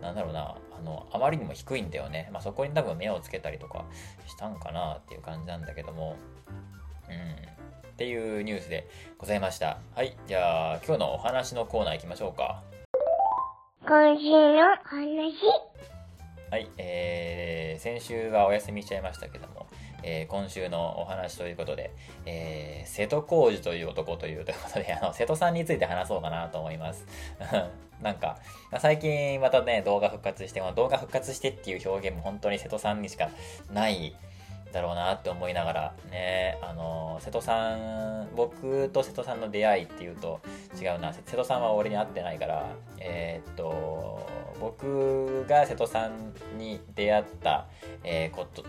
[0.00, 2.28] なんだろうな、あの、あまりにも低いんだよね。
[2.32, 3.84] まあ、そこに多分目をつけたりとか
[4.26, 6.16] したんかなっていう感じなんだけども、
[7.08, 7.46] うん。
[7.88, 9.78] っていうニュースでございました。
[9.94, 10.16] はい。
[10.26, 12.62] じゃあ、今日のお話のコーナー行きましょうか。
[13.86, 15.76] 今週の話。
[16.50, 19.66] はい、えー、先週はお休みしちゃいましたけども、
[20.02, 21.92] えー今週のお話ということで、
[22.24, 27.06] えー瀬戸康史という男というということで、あの、瀬戸さんについて話そうかなと思います。
[28.02, 28.38] なんか、
[28.78, 33.30] 最近またね、動画復活して、この動画復活してっていう表現も本当に瀬戸さんにしか
[33.72, 34.14] ない
[34.72, 40.40] だろうなって思いながら、ね、あの、瀬戸さん、僕と瀬戸さんの出会いっていうと
[40.80, 42.66] 違うな、瀬戸さんは俺に会ってないから、
[42.98, 44.20] えーっと、
[44.60, 47.66] 僕が瀬戸さんに出会った、
[48.04, 48.64] えーこと、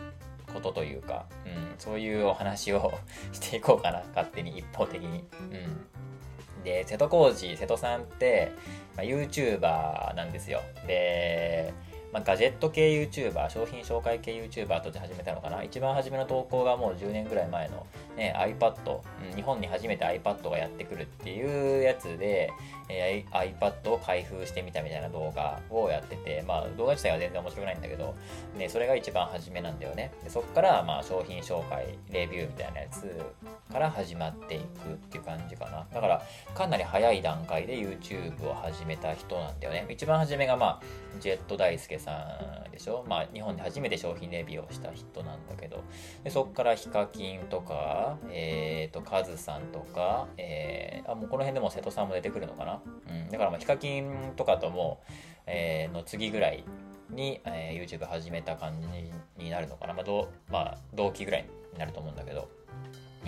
[0.54, 2.94] ことというか、うん、そういうお話を
[3.32, 5.24] していこうかな、勝手に一方的に。
[5.52, 6.64] うん。
[6.64, 8.52] で、瀬戸康史、瀬戸さんって、
[8.96, 10.62] まあ、YouTuber なんですよ。
[10.86, 11.74] で、
[12.18, 15.62] まあ、ガジェット系 YouTuber、商品紹介系 YouTuber として始めたのかな。
[15.62, 22.52] 一番初めの投稿がもう10年ぐらい前の、ね、iPad、うん、日本に初めて iPad がやってくるっていうやつで、
[22.90, 28.16] えー iPad を開封してみたみたいな動画をやってて、まあ動画自体は全然面白くないんだけど、
[28.58, 30.12] ね、それが一番初めなんだよね。
[30.24, 33.22] でそこからまあ商品紹介、レビューみたいなやつ
[33.72, 34.66] から始まっていくっ
[35.10, 35.86] ていう感じかな。
[35.94, 36.22] だから
[36.56, 39.86] かなり早い段階で YouTube を始めた人なんだよね。
[39.90, 40.82] 一番初めがまあ
[41.20, 43.04] ジェット大輔さんでしょ？
[43.08, 45.84] まあ日本で初めて商品レビューをした人なんだけど、
[46.24, 52.82] でそこからヒカキンとか、えっ、と、カズさんとか、えーあ、もうこの辺でも瀬戸さんも出てくるのかな？
[53.10, 53.30] うん。
[53.30, 55.02] だからまあヒカキンとかとも、
[55.46, 56.64] えーの次ぐらい
[57.10, 58.88] に、えー YouTube 始めた感じ
[59.44, 59.94] になるのかな？
[59.94, 62.50] まあ、どまあ、同期ぐらいになると思うんだけど。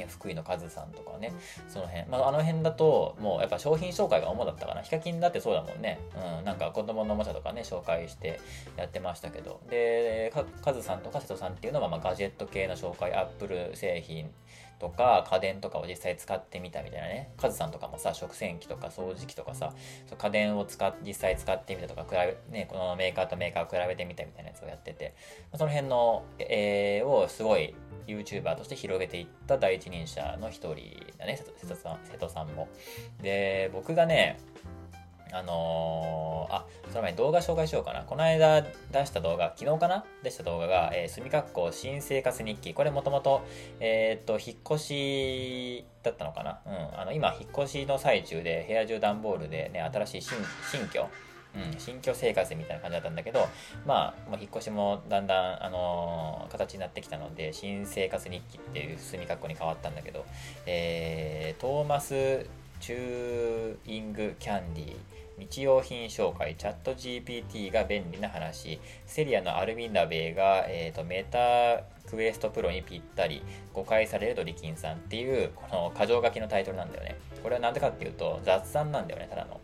[0.07, 1.33] 福井のカズさんとかね、
[1.67, 2.07] その辺。
[2.07, 4.81] まあ、あの辺だと、もうやっぱ商品紹介が主だったかな。
[4.81, 5.99] ヒカキンだってそうだもんね。
[6.39, 8.39] うん、なんか子供のおもちゃとかね、紹介して
[8.77, 9.61] やってましたけど。
[9.69, 14.31] で、カズさんとか瀬戸さんっていうのは、まあ、ガジェット系の紹介、アップル製品
[14.79, 17.31] とか家電とかを実際使ってみたみたいなね。
[17.37, 19.73] カズさんとかもさ、食洗機とか掃除機とかさ、
[20.17, 25.13] 家電を使っ実際使ってみたとか、比べ、ね、このメーカーとメーカーを比べてみたみたいなやつをやってて、
[25.55, 27.75] その辺の、えーをすごい
[28.07, 30.75] YouTuber として広げていった第一人者の一人
[31.17, 32.67] だね、瀬戸さん、瀬戸さんも。
[33.21, 34.39] で、僕がね、
[35.31, 38.03] あのーあ、その前に動画紹介しようかな。
[38.03, 38.69] この間出
[39.05, 40.03] した動画、昨日かな？
[40.23, 42.73] 出した動画が、えー、住みかっこ新生活日記。
[42.73, 43.43] これもともと、
[43.79, 46.61] えーっと、引っ越しだったのかな？
[46.65, 46.99] うん。
[46.99, 50.37] あの、今、引っ越しの最中で、部屋中段ボールでね、新しい新
[50.71, 51.07] 新居
[51.55, 53.47] うん、新居生活みたいな感じだったんだけど、
[53.85, 60.25] まあ、もう引っ越しもだんだん、あのー形になってきたので、新生活日記っていう隅かっこに変わったんだけど、
[60.65, 62.45] えー、トーマス・
[62.79, 64.95] チューイング・キャンディ、
[65.39, 73.41] 日用品紹介、 ChatGPT が便利な話、セリアのアルミンダベが、えー、と Meta Quest Pro にぴったり、
[73.73, 77.17] 誤解されるドリキンさんっていう、この箇条書きのタイトルなんだよね。
[77.41, 79.61] これはなんでかっていうと、雑談なんだよね、ただの。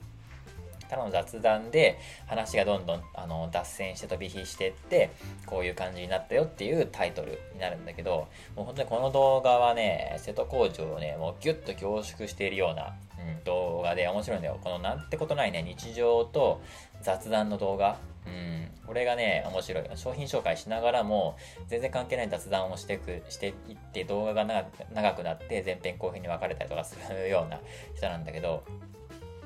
[0.90, 5.12] ただの雑談で話がどんどんあの脱線して飛び火してって
[5.46, 16.62] こういう感じになったよっていうタイトルになるんだけどもう本当にこの動画はね瀬戸工場をねもうギュッと凝縮しているような、うん、動画で面白いんだよこのなんてことないね日常と
[17.02, 19.84] 雑談の動画うん、これがね、面白い。
[19.96, 27.60] 商品紹介しながらも、全然関係ない雑談をしていく、していって、動画が長くなって、前編後編に分かれたりとかするような
[27.96, 28.64] 人なんだけど、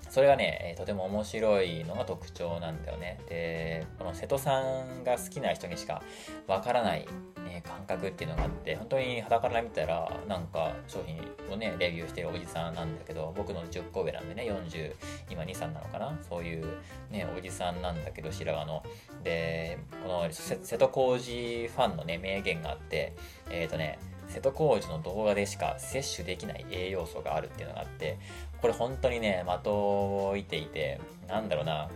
[0.10, 3.20] それがね、とても面白いのが特徴なんだよね。
[3.30, 6.02] で、この瀬戸さんが好きな人にしか
[6.48, 7.08] わからない、
[7.46, 11.22] ね、感覚っていうのがあって、本当に肌から見たら、なんか商品
[11.54, 14.96] をね、レビューしてるおじさんなんだけど、僕の10個上なんでね、40、
[15.30, 16.18] 今2、3なのかな？
[16.28, 16.66] そういう
[17.12, 18.84] ね、おじさんなんだけど、白髪の。
[19.24, 23.14] で、この瀬戸康史ファンのね、名言があって、
[23.52, 28.20] えっ、とね、瀬戸康史の動画でしか摂取できない栄養素があるっていうのがあって、
[28.62, 31.90] これ本当にね、的を射ていて、なんだろうな、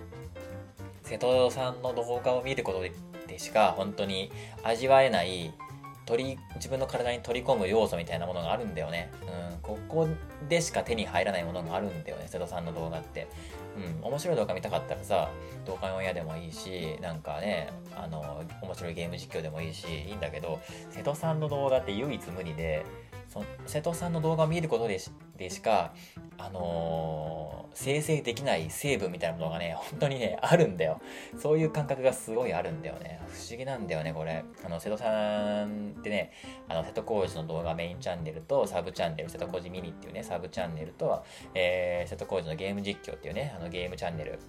[1.03, 2.81] 瀬戸さんの動画を見ること
[3.27, 4.31] でしか本当に
[4.63, 5.53] 味わえない
[6.05, 9.09] 取り自分の体に取り込む要素みたいなものがあるんだよね。
[9.21, 10.07] うん、ここ
[10.49, 13.27] でしか手に入らないものがあるんだよね、瀬戸さんの動画って。
[13.75, 15.29] うん、面白い動画見たかったらさ、
[15.65, 20.59] 動画の親でもいいし、なんかね、あの、面白いゲーム実況でもいいし、いいんだけど、
[20.91, 22.85] 瀬戸さんの動画って唯一無二で、
[23.29, 24.99] そ瀬戸さんの動画を見ることで
[25.37, 25.93] でしか、
[26.37, 31.01] あのー生成できない成分みたいなものがね、本当にね、あるんだよ。
[31.37, 33.19] そういう感覚がすごいあるんだよね。
[33.27, 34.43] 不思議なんだよね、これ。
[34.63, 36.31] あの、瀬戸さんってね、
[36.69, 41.23] あの、瀬戸康史の動画メインチャンネルと、サブチャンネル、瀬戸康史ミニっていうね、サブチャンネルと、
[41.55, 44.39] えー、瀬戸康史のゲーム実況っていうね、あの、ゲームチャンネル。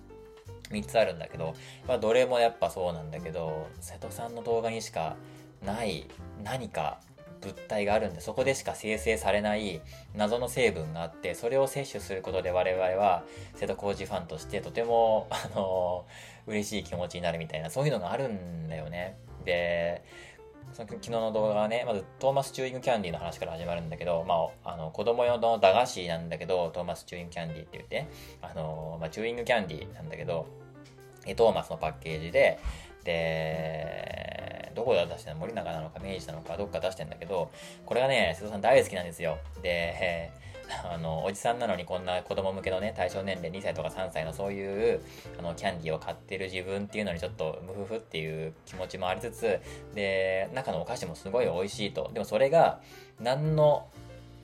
[0.70, 1.54] 3つあるんだけど、
[1.86, 5.16] まあ、どれもやっぱそうなんだけど、瀬戸さんの動画にしか
[5.62, 6.06] ない
[6.42, 7.00] 何か
[7.44, 9.80] 物体があるんでそこでしか生成されない
[10.14, 13.24] 謎の成分があってそれを摂取することで我々は
[13.54, 16.06] 瀬戸康史ファンとしてとても あの
[16.46, 19.16] 嬉しい気持ちになるみたいなそういうのがあるんだよね。
[19.44, 20.02] で
[20.72, 28.06] その昨日の動画はねまずトーマス・チューイング・キャンディーの話から始まるんだけど、まあ、あの子供用の駄菓子なんだけどトーマス・チューイング・キャンディーって言って
[28.42, 30.46] あの、まあ、チューイング・キャンディーなんだけど
[31.36, 32.58] トーマスのパッケージで
[33.04, 34.33] で、
[34.74, 35.40] どこで出してんの？
[35.40, 37.50] 森永なのか明治なのかどっか出してんだけど、
[37.86, 39.38] これがね、瀬戸さん大好きなんですよ。
[39.62, 40.30] で、
[40.90, 45.00] あの、おじさんなのにこんな子供向けのね、対象年齢2歳とか3歳のそういう、
[45.38, 49.60] あの、キャンディーを買ってる自分っていうのにちょっとムフフっていう気持ちもありつつ、
[49.94, 52.10] で、中のお菓子もすごい美味しいと。
[52.12, 52.80] でもそれが、
[53.20, 53.88] 何の、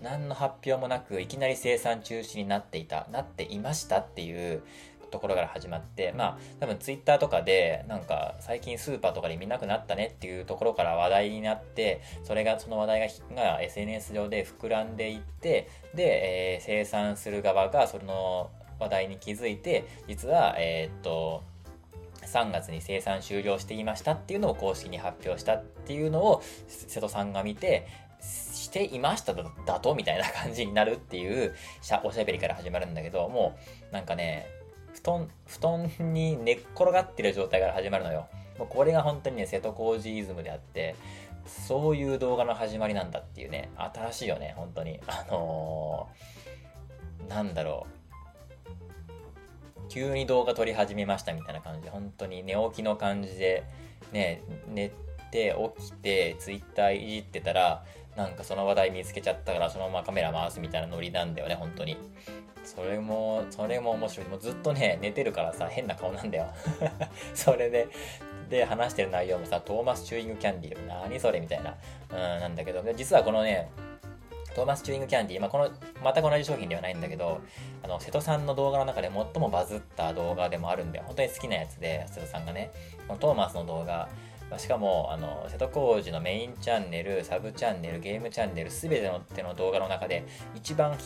[0.02, 4.62] 何の発表もなく、いきなり生産中止になっていた、なっていましたっていう
[5.10, 13.00] ところから始まって、まあ、多分ツイッターとかで、なんか最近スーパーとかで見なくなったねっていうところから話題になって、それが、その話題
[13.34, 21.42] がが SNS 上で膨らんでいって、で、えー、生産する側がその話題に気づいて、実は、えー、っと、
[22.22, 27.86] 3月に生産終了していましたっていうのを公式に発表したっていうのを瀬戸さんが見て
[28.20, 31.54] していましただとみたいな感じになるっていう
[32.04, 33.58] おしゃべりから始まるんだけども
[33.90, 34.46] うなんかね
[34.94, 38.28] 布団、布団に寝っ転がってる状態から始まるのよ。
[38.58, 40.94] もうこれが本当にね、瀬戸康史イズムであって、
[41.46, 45.00] そういう動画の始まりなんだっていうね、新しいよね、本当に。
[45.06, 48.00] あのー、なんだろう。
[49.88, 53.64] 急に動画撮り始めましたみたいな感じで、本当に寝起きの感じで、
[54.12, 54.92] ね、寝
[55.30, 57.84] て起きて、ツイッターいじってたら、
[58.16, 61.96] なんかその話題見つけちゃったからそのままカメラ回すみたいなノリなんだよね、本当に。
[62.74, 64.28] それも、それも面白い。
[64.28, 66.46] もうずっとね、寝てるからさ、変な顔なんだよ。
[67.34, 67.88] それで、
[68.48, 70.86] で、話してる内容もさ、トーマス・チューイング・キャンディー。
[70.86, 71.74] 何それみたいな。
[72.10, 73.70] うん、なんだけど、実はこのね、
[74.54, 77.40] トーマス・チューイング・キャンディー、まあ、この、全く同じ商品ではないんだけど、
[77.82, 81.04] あの、瀬戸さんの動画の中で最もバズった動画でもあるんだよ。
[81.06, 82.70] 本当に好きなやつで、瀬戸さんがね、
[83.06, 84.08] このトーマスの動画、
[84.58, 90.24] しかも、あの、瀬戸康史のメインチャンネル、サブチャンネル、ゲームチャンネル、すべての手の動画の中で、
[90.56, 90.96] 一番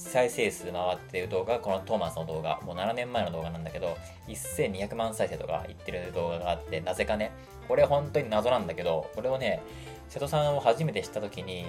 [0.00, 2.58] 再生数回ってる動画がこのトーマスの動画。
[2.62, 3.96] もう7年前の動画なんだけど、
[4.28, 7.32] 1200万再生とかいってる動画があって、なぜかね、
[7.68, 9.62] これ本当に謎なんだけど、これをね、
[10.08, 11.66] 瀬戸さんを初めて知った時に、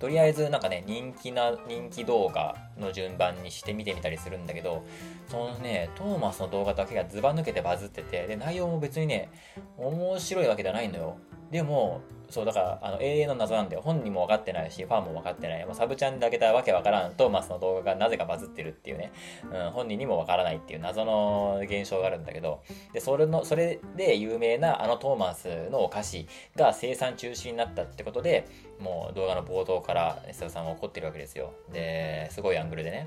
[0.00, 4.84] とりあえずなんかね、人気な、人気動画の順番にして見てみたりするんだけど、
[5.28, 9.30] そのね、トーマスの動画だけがズバ抜けてバズってて、で、内容も別にね、
[9.78, 11.16] 面白いわけではないのよ。
[11.54, 12.00] でも、
[12.30, 13.82] そうだからあの永遠の謎なんだよ。
[13.84, 15.64] 本人も分かってないしファンも分かってない。
[15.64, 19.12] もうサブチャンであげたわけ分からんトーマスの動画がなぜかバズってるっていうね、
[19.52, 22.60] うん、本人にも分からないっていう謎の現象があるんだけど。
[22.92, 26.26] でそれのそれで有名なあのトーマスのお菓子
[26.56, 28.48] が生産中止になったってことで
[28.80, 31.52] もう動画の冒頭から瀬戸さんは怒ってるわけですよ。
[31.72, 33.06] ですごいアングルでね。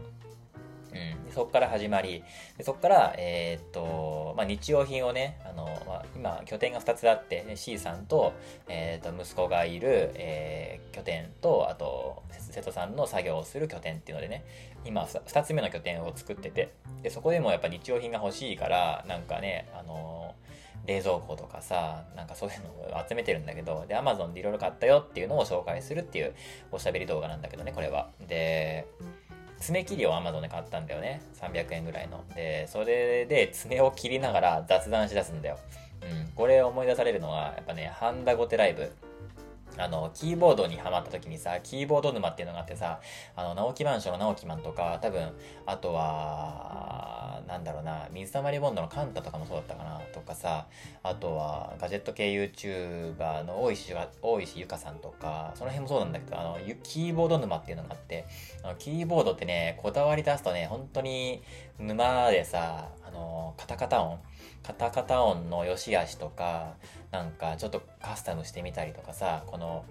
[0.93, 2.23] うん、そこから始まり、
[2.57, 8.33] でそこから、えー、っと、まあ、日用品をね、あの、まあ、今、拠点が2つあって、C さんと、
[8.67, 14.43] えー、っと、息子がいる、えー、拠点と、あと、瀬戸さんの作業をする拠点っていうのでね、
[14.85, 16.73] 今、2つ目の拠点を作ってて、
[17.03, 20.35] で、そこでもやっぱ日用品が欲しいから、なんかね、あの
[20.87, 26.33] 冷蔵庫とかさ、なんかそういうのを集めてるんだけど、で、Amazon でいろいろ買ったよっていうのを紹介するっていう
[26.71, 28.09] おしゃべり動画なんだけどね、これは。
[28.27, 28.87] で、
[29.59, 31.21] 爪切りを Amazon で買ったんだよね。
[31.41, 32.23] 300円ぐらいの。
[32.35, 35.57] で、それで爪を切りながら雑談しだすんだよ。
[36.01, 36.31] うん。
[36.35, 38.91] これ思い出されるのは、やっぱね、ハンダゴテライブ。
[39.77, 42.99] あの、キーボードにハマった時にさ、キーボード沼っていうのがあってさ、
[43.35, 45.33] あの、直木マンションの直木マンとか、多分、
[45.65, 50.67] あとは、なんだろうな、水溜りボンドのカンタとかもそうだったかな、とかさ、
[51.03, 58.25] あとは、ガジェット系 YouTuber の大石大石ゆかさんとか、その辺もそうなんだけど、あの、キーボード沼っていうのがあって、
[58.63, 61.41] あのキーボードってね、こだわり出すとね、本当に
[61.79, 64.19] 沼でさ、あの、カタカタ音、
[64.63, 66.75] カタカタ音の良し悪しとか、
[67.11, 69.85] なんかちょっとカスタムしてみたりとかさ、この、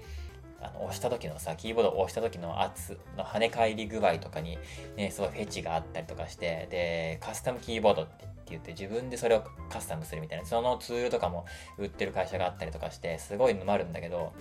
[0.61, 4.59] あの押した時のさ、キーボードを押した時の圧の跳ね返り具合とかに、
[4.97, 11.47] ね、すごいフェチがあったりとかして、で、カスタムキーボードって言って自分でそれをカスタムするみたいな、そのツールとかも
[11.79, 14.33] 売ってる会社があったりとかして、すごい沼るんだけど、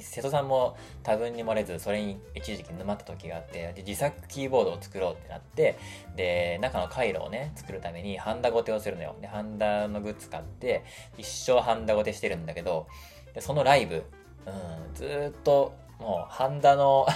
[0.00, 5.78] 瀬戸さんも多分に漏れずそれに一時期沼った時があってで自作キーボードを作ろうってなって
[6.16, 9.16] で中の回路をね作るためにハンダゴテをするのよ。
[9.20, 10.84] でハンダのグッズ買って
[11.18, 12.86] 一生ハンダゴテしてるんだけど
[13.34, 14.04] でそのライブ、
[14.46, 14.50] う
[14.90, 17.06] ん、ずっともうハンダの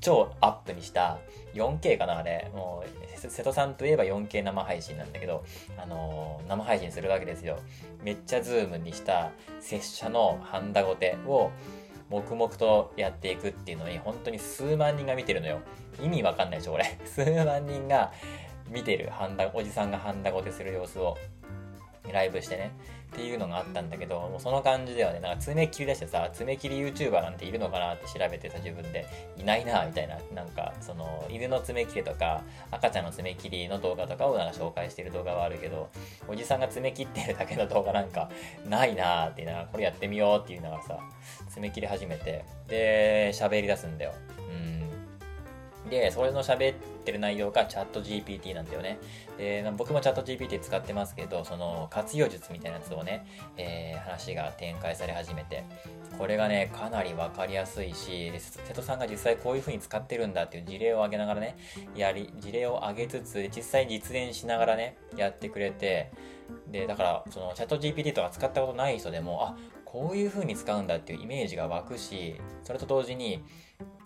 [0.00, 1.18] 超アップにした
[1.54, 2.50] 4K かなあれ。
[2.54, 5.44] もう瀬戸さんといえば 4K 生配信なんだけど、
[5.76, 7.58] あのー、生配信するわけですよ。
[8.02, 9.30] めっちゃズームにした
[9.60, 11.50] 拙者のハンダゴテを
[12.08, 15.60] 黙々とやっていくっていうのに本当に数万人が見てるのよ。
[16.00, 18.12] 意味わかんないでしょ俺 数万人が
[18.68, 21.16] 見てるハンダおじさんがハンダゴテする様子を。
[22.12, 22.72] ライブしてね。
[23.12, 29.04] っていうのがあったんだけどもうその感じではねなんか爪切り出してさ爪切り YouTuber なんているのかなって調べてさ自分で
[29.36, 35.90] いないなみたいななんかその犬の爪切りとか赤ちゃんの爪切りの動画とかをなんか紹介してる動画はあるけど
[36.28, 38.30] おじさんが爪切ってるだけの動画なんか
[38.68, 40.98] ないなってなこれやってみようって言いながさ
[41.50, 44.14] 爪切り始めてで喋り出すんだよ。
[45.84, 45.90] うん。
[45.90, 48.98] で、それの喋ってる内容がチャット GPT なんだよね。
[49.38, 55.64] で、僕もチャット GPT 使ってますけど、その活用術みたいなやつをね、えー、話が展開され始めて、
[56.18, 61.56] これがね、かなりわかりやすいし、瀬戸さんが実際こういう風に使ってるんだっていう事例を挙げながらね、
[61.94, 66.10] やり、事例を挙げつつ、実際実演しながらね、やってくれて、
[66.68, 73.42] で、だから、そのチャット GPT とか使ったことない人でも、あ、こういう風に使うんだっていうイメージが湧くし、それと同時に、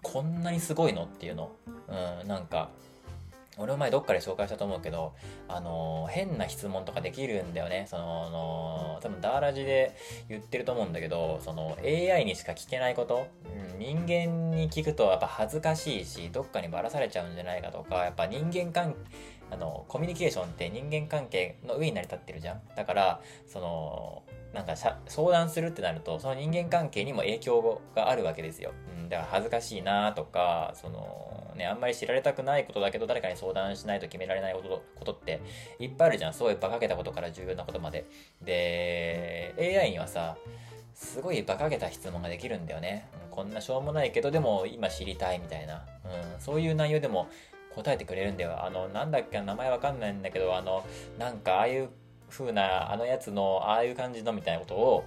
[0.02, 1.52] こんなにすごいのっていうの。
[1.88, 2.70] うん、なんか、
[3.58, 5.14] 俺も前どっかで紹介したと思うけど、
[5.48, 7.86] あのー、変な質問とかできるんだよね。
[7.88, 9.96] その、の多分ダーラジで
[10.28, 18.98] 言ってると思うんだけど、その AI にしか聞けないこと、うん、人間に聞くとやっぱ恥ずかしいし、どっかにばらされちゃうんじゃないかとか、やっぱ人間関係
[19.50, 22.60] あの、コミュニケーションって人間関係の上に成り立ってるじゃん。
[22.76, 28.72] だから、その、なんか相談するってなると、その人間関係にも影響があるわけですよ。
[28.98, 35.40] うん、だから恥ずかしいなとか、その、ね、あんまり知られたくないことだけど、誰かに相談しないと決められないことことって
[35.78, 36.34] いっぱいあるじゃん。
[36.34, 38.06] そういう馬鹿げたことから重要なことまで。
[38.42, 40.36] で、AI にはさ、
[40.94, 43.08] すごい馬鹿げた質問ができるんだよね。
[43.30, 45.84] こんなしょうもないけど、でも今知りたいみたいな。
[46.04, 47.28] うん、そういう内容でも
[47.74, 48.64] 答えてくれるんだよ。
[48.64, 50.84] あの、なんだっけ、名前わかんないんだけど、あの、
[51.18, 51.88] なんかああいう
[52.30, 55.04] 風な、あのやつの、ああいう感じのみたいなことを、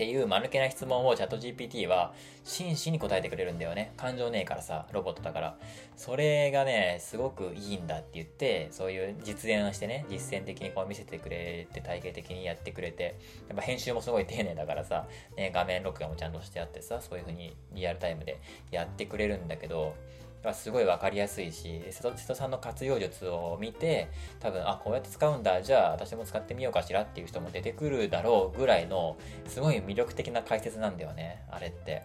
[0.00, 3.92] っていう間抜けな質問をチャット GPT は真摯に答えてくれるんだよね。
[3.98, 5.58] 感情ねえからさ、ロボットだから。
[5.94, 13.16] それがね、すごくいいんだって言って、そういう実演をしてね、実践的にこう見せてくれて、体系的にやってくれて、
[13.48, 18.40] やっぱ編集もすごい丁寧だからさ、ね、画面録画もちゃんとしてあってさ、そういう風にリアルタイムで
[18.70, 19.96] やってくれるんだけど、
[20.42, 29.16] がすごい分かりやすいし瀬戸さんの活用術を見て多分あこうやって使うんだじゃあ私も使ってみようかしらっていう人も出てくるだろうぐらいの
[29.46, 32.02] すごい魅力的な解説なんだよねあれって。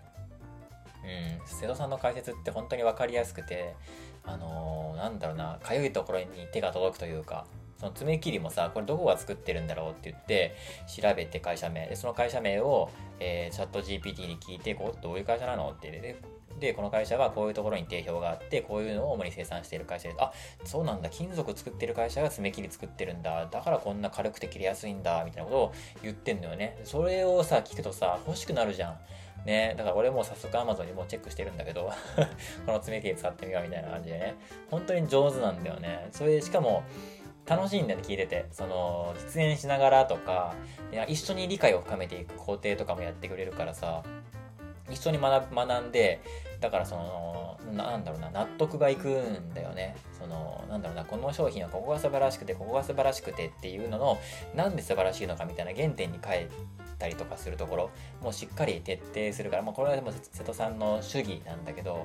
[1.05, 3.75] うん、瀬戸さんの解説って本当に分かりやすくて
[4.23, 7.45] あのー、なんだろうなかゆいところに手が届くというか
[7.79, 10.55] その爪切りもさこれどこが作ってるんだろうって言って
[10.87, 16.19] 調べて会社名でその会社名を、えー、チャット GPT に聞いてこうどういう会社なのってで
[16.59, 20.31] で、この会社はこういうところに定評があって、こういうのを主に生産している会社で、あ、
[20.63, 26.79] そうなんだ、金属作ってる会社が爪切り作ってるんだ、だからこんな軽くて切りやすいんだ、みたいなことを言ってんのよね。
[26.83, 28.99] それをさ、聞くとさ、欲しくなるじゃん。
[29.45, 31.91] ね、だから俺も早速 Amazon にもチェックしてるんだけど
[32.65, 34.35] この爪切り使ってみようみたいな感じでね、
[34.71, 36.07] 本当に上手なんだよね。
[36.11, 36.83] それでしかも、
[37.45, 38.47] 楽しいんだよね、聞いてて。
[38.51, 40.55] その、実演しながらとか、
[41.07, 44.03] 一緒に理解を深めていく工程とかもやってくれるからさ、
[44.89, 46.21] 一緒に学んで、
[46.65, 49.95] だからその、なんだろうな、納得がいくんだよね。
[50.19, 54.17] その、なんだろうな、この商品はここが素晴らしくて、ここが素晴らしくてっていうのの、
[54.55, 56.47] なんで素晴らしいのかみたいな原点に帰っ
[56.97, 57.91] たりとかするところ、
[58.23, 61.97] もしっかり徹底するから、まあこれはでも瀬戸さんの主義なんだけど、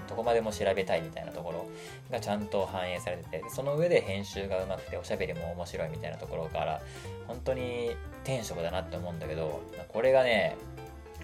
[0.00, 1.68] うん、どこまでも調べたいみたいなところ
[2.10, 6.82] がちゃんと反映されてて、その上で編集がうまくて、おしゃべりも面白いみたいなところから、
[7.28, 7.94] 本当に
[8.24, 9.60] 天職だなって思うんだけど、
[9.92, 10.56] これがね、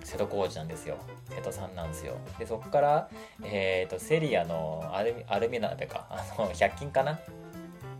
[0.04, 0.98] 瀬戸弘司なんですよ。
[1.30, 2.16] 瀬戸さんなんですよ。
[2.38, 3.10] で、そこから、
[3.44, 7.18] えっ、と、セリアのアルミ、アルミ鍋か、あの、100均かな？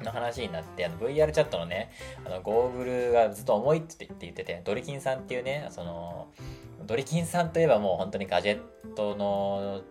[0.05, 1.91] の話になって、あの VR チャットのね、
[2.24, 6.29] あの、ゴーグルがずっと重いって言ってて、ドリキンさんっていうね、その、
[6.87, 9.83] ドリキンさんといえばもう本当にガジェットの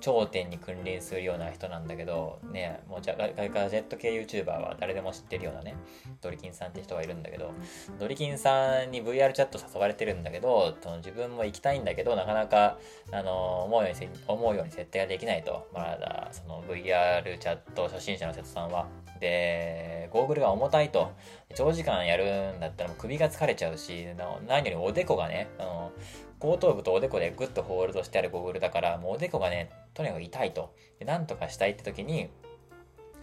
[0.00, 3.28] 頂点に君臨するような人なんだけど、ね、もうじゃガ
[3.68, 5.76] ジェット系 YouTuber は誰でも知ってるようなね、
[6.20, 7.52] ドリキンさんって人がいるんだけど、
[7.98, 12.78] ドリキンさんに VR チャット誘われてるんだけど、その自分も行きたいんだけど、なかなか、
[13.12, 15.68] あの、思うように、思うように設定ができないと。
[15.72, 18.86] まだ、その VR チャット初心者の瀬戸さんは。
[19.20, 21.12] で、ゴーグルが重たいと。
[21.54, 24.06] 長時間やるんだったらもう首が疲れちゃうし、
[24.46, 25.92] 何よりおでこがね、あの
[26.40, 30.74] 後頭部とおでこでグッとホールドしてあるゴーグルだから、もうおでこがね、とにかく痛いと。
[30.98, 32.30] で、なんとかしたいって時に、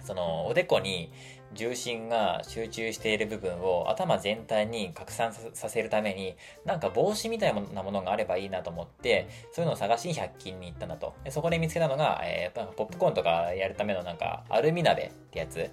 [0.07, 1.11] そのおでこに
[1.53, 15.69] 重心が集中している部分を頭全体に拡散させるためになんか帽子みたいなものがあればいいなと思ってそういうのを探しに100均に行ったんだとでそこで見つけたのが、えー、ポップコーンとかやるためのなんかアルミ鍋ってやつ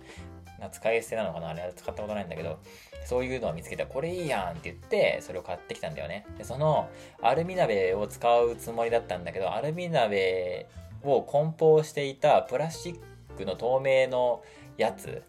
[0.70, 1.48] 使い捨てなのかな？
[1.48, 2.58] あれは使ったことないんだけど、
[3.04, 6.26] そういうのを見つけて、これいいやんって言って、それを買ってきたんだよね。
[6.38, 6.88] で、その
[7.22, 10.66] アルミ鍋を使うつもりだったんだけど、アルミ鍋
[11.02, 14.42] を梱包していたプラスチックの透明の
[14.76, 15.22] やつ、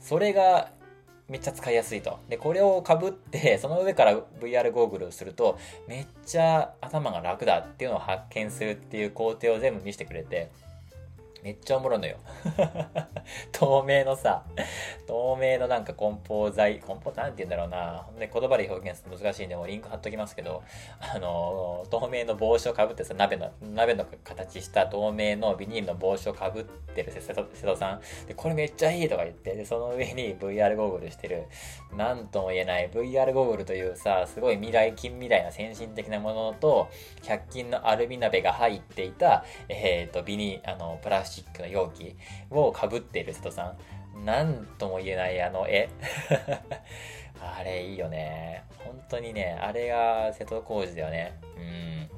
[0.00, 0.70] それが
[1.28, 2.18] めっちゃ使いやすいと。
[2.28, 10.50] で、これをかぶって、 その上から VR ゴーグルをすると、めっちゃ頭が楽だっていうのを発見するっていう工程を全部見せてくれて、
[11.42, 12.18] めっちゃおもろいのよ。
[13.52, 14.44] 透明のさ、
[15.06, 18.04] 透明のなんか梱包材、梱包なんて言うんだろうな。
[18.06, 20.62] ほんで言葉で表現すると難しいんで、もうリンク貼っときますけど、
[21.00, 28.00] あの、透明の帽子をかぶってさ、鍋の、鍋の形した透明のビニールの帽子をかぶってる瀬戸瀬戸さん。
[28.26, 31.44] で、これめっちゃいいとか言って、で、その上に VR ゴーグルしてる、
[31.96, 36.88] なんとも言えない VR ゴーグルというさ、すごい未来、近未来な先進的なものと、
[37.22, 42.16] 100均のアルミ鍋が入っていた、えっ、ー、と、ビニ、あの、プラススチックの容器
[42.50, 43.74] をかぶっている瀬戸さ
[44.18, 44.24] ん。
[44.24, 45.88] なんとも言えないあの絵。
[47.40, 48.64] あれいいよね。
[48.78, 51.32] 本当にね、あれが瀬戸康史だよね。
[51.56, 52.10] うん。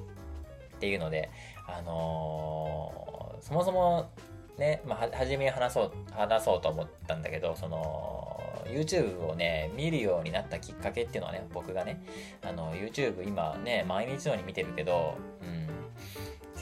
[0.77, 1.31] っていうので、
[1.69, 4.11] あのー、そもそも
[4.59, 12.03] ね、まあ、はじめ話そう、話そうと思ったんだけど、その、YouTube をね、見るようになったきっかけっていうのはね、僕がね、
[12.43, 15.69] あの、YouTube 今ね、毎日のように見てるけど、うん、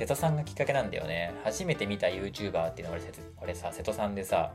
[0.00, 1.34] 瀬戸さんがきっかけなんだよね。
[1.44, 3.00] 初めて見た YouTuber っていうのは
[3.38, 4.54] 俺俺さ、瀬戸さんでさ、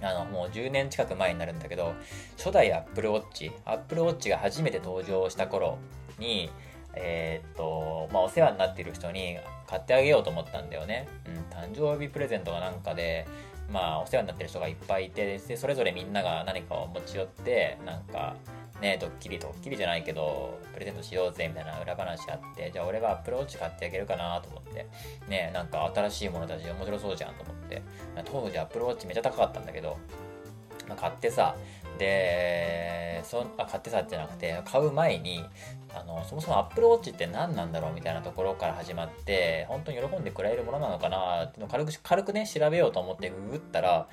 [0.00, 1.92] あの、もう10年近く前になるんだけど、
[2.36, 5.78] 初代 Apple Watch、Apple Watch が初めて登場した頃
[6.20, 6.50] に、
[6.94, 11.08] えー、っと、まあ、お世話になってる人に買ってあげようと思ったんだよね。
[11.26, 13.26] うん、誕生日プレゼントがなんかで、
[13.72, 18.36] まあ、お世話になってる人がいっぱいいて、で、それぞれみんなが何かを持ち寄って、なんか、
[18.80, 24.86] ね、ドッキリ、ドッキリじゃないけど、プレゼントしようぜ、みたいな裏話あって、じゃあ俺がアプローチ買ってあげるかなと思って、
[25.28, 27.82] ね、なんか新しいものたち面白そうじゃんと思って、
[28.24, 29.96] 当時アプローチめっちゃ高かったんだけど、
[30.88, 31.56] まあ、買ってさ、
[31.98, 35.44] で、そあ買ってさじゃなくて、買う前に、
[35.94, 44.08] あの、そもそも Apple Watch って何なんだろうみたいなところから始まって、本当に喜んでくれるものなのかなっての軽く、軽くね、調べようと思ってググったら、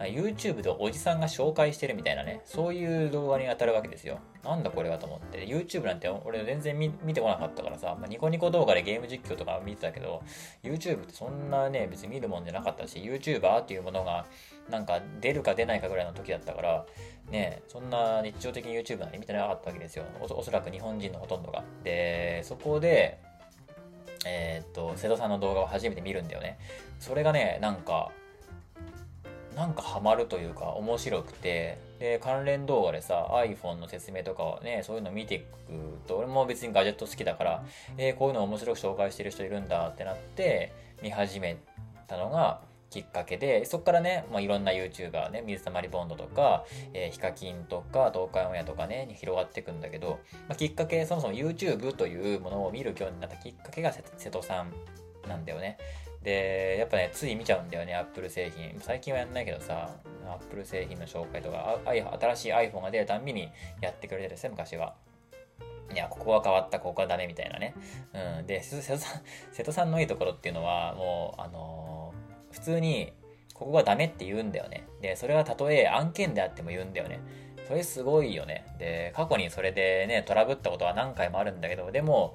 [0.00, 4.18] YouTube でおじさんが紹介してるみたいなね、そういう動画に当たるわけですよ。
[4.42, 5.46] なんだこれはと思って。
[5.46, 10.22] YouTube なんて俺全然見てこなかったからさ、まあ、ニコニコ動画でゲーム実況とか見てたけど、
[10.62, 14.26] YouTube ってそんなね、別に見るもんじゃなかったし、YouTuber っていうものが、
[14.70, 16.86] なんか出るか出ないかぐらいの時だったから、
[17.30, 20.38] ね、そんな日常的に YouTube なんて見てなかったわけですよお。
[20.38, 21.64] おそらく日本人のほとんどが。
[21.84, 23.18] で、そこで、
[24.24, 26.58] えー、っと、瀬戸さんの動画を初めて見るんだよね。
[26.98, 28.10] それがね、なんか、
[29.56, 35.46] なんかハマるというか面白くて、で、関連動画でさ、iPhone の説明とかをね、そういうの見ていく
[36.06, 37.64] と、俺も別にガジェット好きだから、
[37.96, 41.56] えー、こういうの面白く紹介してる人いるんだってなって、見始め
[42.06, 42.60] たのが、
[42.90, 54.72] きっかけで、そこからね、まあ、いろんな YouTuber ね、水溜りボンドとか、えー、ヒカキンとか、東海オンエアとかね、に広がっていくんだけど、まあ、きっかけ、そもそも YouTube というものを見るようになったきっかけが瀬戸さん
[55.28, 55.78] なんだよね。
[56.22, 58.78] で、やっぱね、つい見ちゃうんだよね、Apple 製品。
[58.80, 59.90] 最近はやんないけどさ、
[60.28, 64.94] Apple 製品の紹介とか、新しい iPhone が出るたんびにやってくれてるんですね、昔は。
[65.92, 67.74] いや、ここは変わった、ここはダメみたいなね。
[68.38, 68.46] うん。
[68.46, 69.22] で、瀬戸さん、
[69.52, 72.05] 瀬戸さんのいいところっていうのは、もう、あのー
[72.56, 73.12] 普通に、
[73.52, 74.86] ここがダメって言うんだよね。
[75.02, 77.20] で、それはたとえ案件であっても言うんだよね。
[77.68, 78.64] それすごいよね。
[78.78, 82.34] で、過去にそれでね、トラブったことは何回もあるんだけど、でも、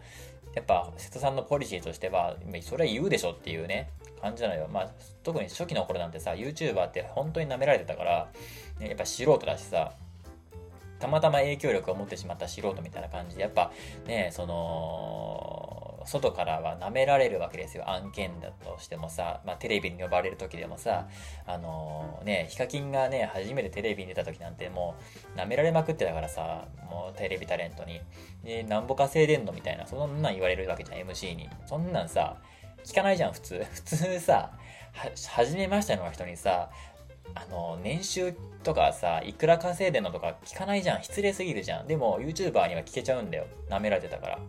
[0.53, 3.89] やっぱ、瀬戸さんのポリシーとしては、それは言うでしょっていうね、
[4.21, 4.67] 感じなのよ。
[4.67, 4.91] まあ、
[5.23, 8.29] 特に初期の頃なんてさ、YouTuber って本当に舐められてたから、
[8.79, 9.93] ね、やっぱ素人だしさ、
[10.99, 13.71] たまたま影響力を持ってしまった素人みたいな感じで、やっぱ
[14.05, 17.89] ね、その、外からは舐められるわけですよ。
[17.89, 21.07] 案件だとしてもさ、まあ、テレビに呼ばれる時でもさ、
[21.45, 24.95] あのー、ね、ヒカキンがね、初めてテレビに出た時なんても
[25.35, 28.01] う、舐められまくってたからさ、もうテレビタレントに。
[28.43, 31.49] で、なんぼ稼いでんのみたいな、そんなん言われるわけじゃん、MC に。
[31.65, 32.37] そんなんさ、
[32.83, 33.65] 聞かないじゃん、普通。
[33.71, 34.51] 普通さ、
[34.93, 36.69] は、初めましての人にさ、
[37.35, 41.03] あの、年収とかさ、いくら稼いでんのとか聞かないじゃん。
[41.03, 41.87] 失礼すぎるじゃん。
[41.87, 43.45] でも、YouTuber には聞けちゃうんだよ。
[43.69, 44.39] 舐められてたから。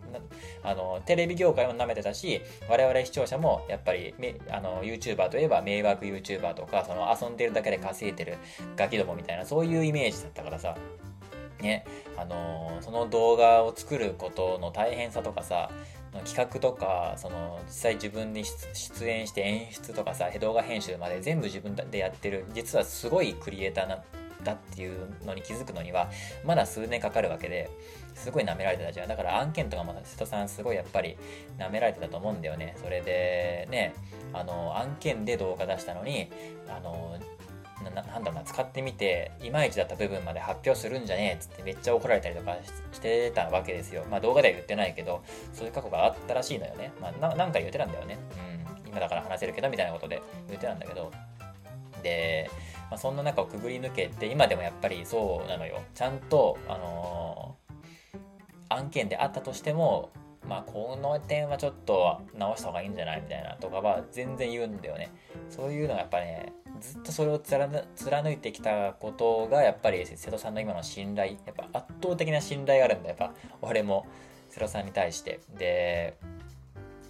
[0.63, 4.13] あの、テレビ業界も舐めてたし、我々視聴者も、やっぱり、
[4.49, 8.37] あの、YouTuber といえば、迷惑 YouTuber とか、その、遊んでるだけで稼いでる
[8.75, 10.75] ガキどもみたいな、そういうイメージだったからさ。
[11.63, 11.85] ね、
[12.17, 15.71] あのその動画を作ることの大変さとかさ、
[16.25, 24.03] 企画とかその実際自分に出演して演出とかさ動画編集まで全部自分でやってる実はすごいクリエイターな
[24.43, 26.09] だっていうのに気づくのには
[26.45, 27.69] まだ数年かかるわけで
[28.13, 29.07] すごい舐められてたじゃん。
[29.07, 31.17] だから案件とかも瀬戸さんすごいやっぱり
[31.57, 32.75] 舐められてたと思うんだよね。
[32.81, 33.93] それでね
[34.33, 36.29] あの案件で動画出したのに
[36.67, 37.17] あの
[37.81, 42.55] なんだろうな使ってみていまいちだった部分まで発表するんじゃねえっつってめっちゃ怒られたりとか
[42.91, 44.05] してたわけですよ。
[44.09, 46.91] まあ動画では言ってないけどそういう過去があったらしいのよね。
[47.01, 48.17] まあななんか言ってたんだよね。
[48.85, 48.89] うん。
[48.89, 51.11] 今だから話せるけどみたいなことで言ってたんだけど。
[52.01, 52.49] で、
[52.91, 55.81] まあ、そんな中をくぐり抜けて今でもやっぱりそうなのよ。
[55.93, 60.11] ちゃんとあのー、案件であったとしても
[60.47, 65.11] まあこの点はちょっと直した方がいいんじゃないみたいなとかは全然言うんだよね。
[65.49, 66.53] そういうのがやっぱね
[66.83, 74.05] ずっとそれを貫いてきたことがやっぱり瀬戸さんの今の信頼やっぱ圧倒的な信頼があるんだやっぱ俺も
[74.49, 75.39] 瀬戸さんに対して。
[75.57, 76.17] で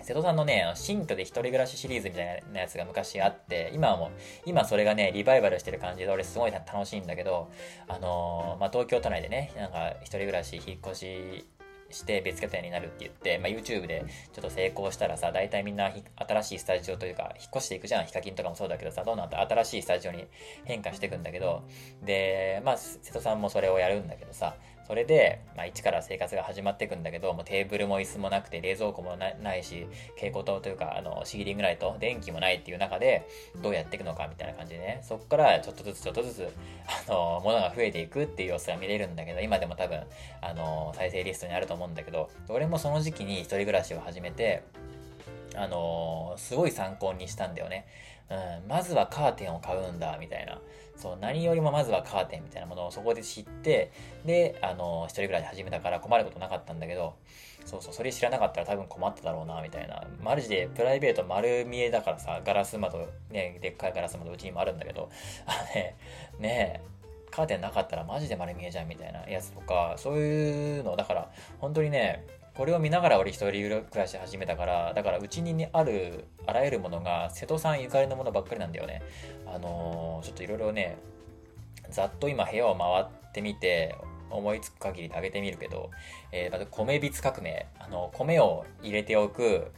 [0.04, 4.10] 瀬戸さんのね、新居で一人暮らしシリーズみたいなやつが昔あって、今はもう、
[4.46, 7.50] 今それがね、リバイバルしてる感じで俺すごい楽しいんだけど、
[7.88, 11.46] あのー、まあ、東京都内でね、なんか一人暮らし、引っ越し
[11.94, 18.06] して別拠点になるって言って、まあ、YouTube でちょっと成功したらさ、大体みんな新しいスタジオというか、引っ越していくじゃん。
[18.06, 20.26] ヒカキンとかもそうだけどさ、どんどん新しいスタジオに
[20.66, 21.64] 変化していくんだけど、
[22.04, 24.56] で、まあ、瀬戸さんもそれをやるんだけどさ、
[24.88, 33.28] それで、まあ、一から生活が始まっていくんだけど、もうテーブルも椅子もなくて、冷蔵庫もないし、蛍光灯というか、あの、シギリングライト、電気もないっていう中で、
[33.62, 36.50] どうやっていくのかみたいな感じでね、そこからちょっとずつちょっとずつ、
[37.08, 40.04] あの、ものが増えていくっていう様子が見れるんだけど、今でも多分、
[40.42, 44.64] あの、再生リストにあると思うんだけど、俺もその時期に一人暮らしを始めて、
[45.56, 47.86] あのすごい参考にしたんだよね。
[48.30, 50.60] うん、まずはカーテンを買うんだ、みたいな。
[50.96, 53.92] そう、何よりもまずはカーテンみたいなものをそこで知って、
[54.26, 57.16] で、あの、一人ぐらい始めたから困ることなかったんだけど、
[57.66, 60.04] そうそう、それ知らなかったら多分困っただろうな、みたいな。
[60.22, 63.00] マジでプライベート丸見えだからさ、ガラス窓、
[63.32, 65.10] ね、でっかいガラス窓うちにもあるんだけど、
[65.46, 65.96] あのね、
[66.40, 66.82] ね
[67.32, 72.24] カーテンなかったらマジで丸見えじゃんみたいなやつとか、そういうの、だから、本当にね、
[72.56, 79.02] これを見ながら俺一人暮らし始めたから、だからうちにあるあらゆるものが瀬戸さんゆかりのものばっかりなんだよね。
[79.48, 80.98] あのー、ちょっといろいろね、
[81.90, 83.96] ざっと今部屋を回ってみて、
[84.30, 85.90] 思いつく限りであげてみるけど、
[86.32, 87.68] えー、まず米びつ革命。
[87.80, 89.72] あの、米を入れておく、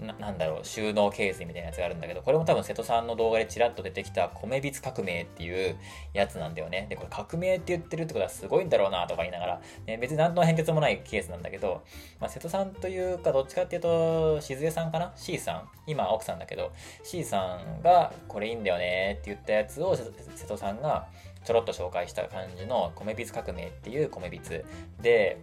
[0.00, 5.76] ななんだろう、収納ケースみたいなやつがあるんだけど、これも多分瀬戸さんの動画でチラッと出てきた米びつ革命っていう
[6.12, 6.86] やつなんだよね。
[6.90, 11.82] で、これ革命って言ってるってことはすごいんだろうなとか言いながら、ね、別に何の変哲もないケースなんだけど、
[12.20, 16.72] まあ、瀬戸さんというか、どっちかっていうと、静江さんかな ?C さん今奥さんだけど、
[17.02, 20.04] C さんがこれいいんだよねって言ったやつを瀬
[20.46, 21.08] 戸さんが
[21.44, 24.64] ちょろっと紹介した感じの米びつ革命っていう米びつ
[25.00, 25.40] で、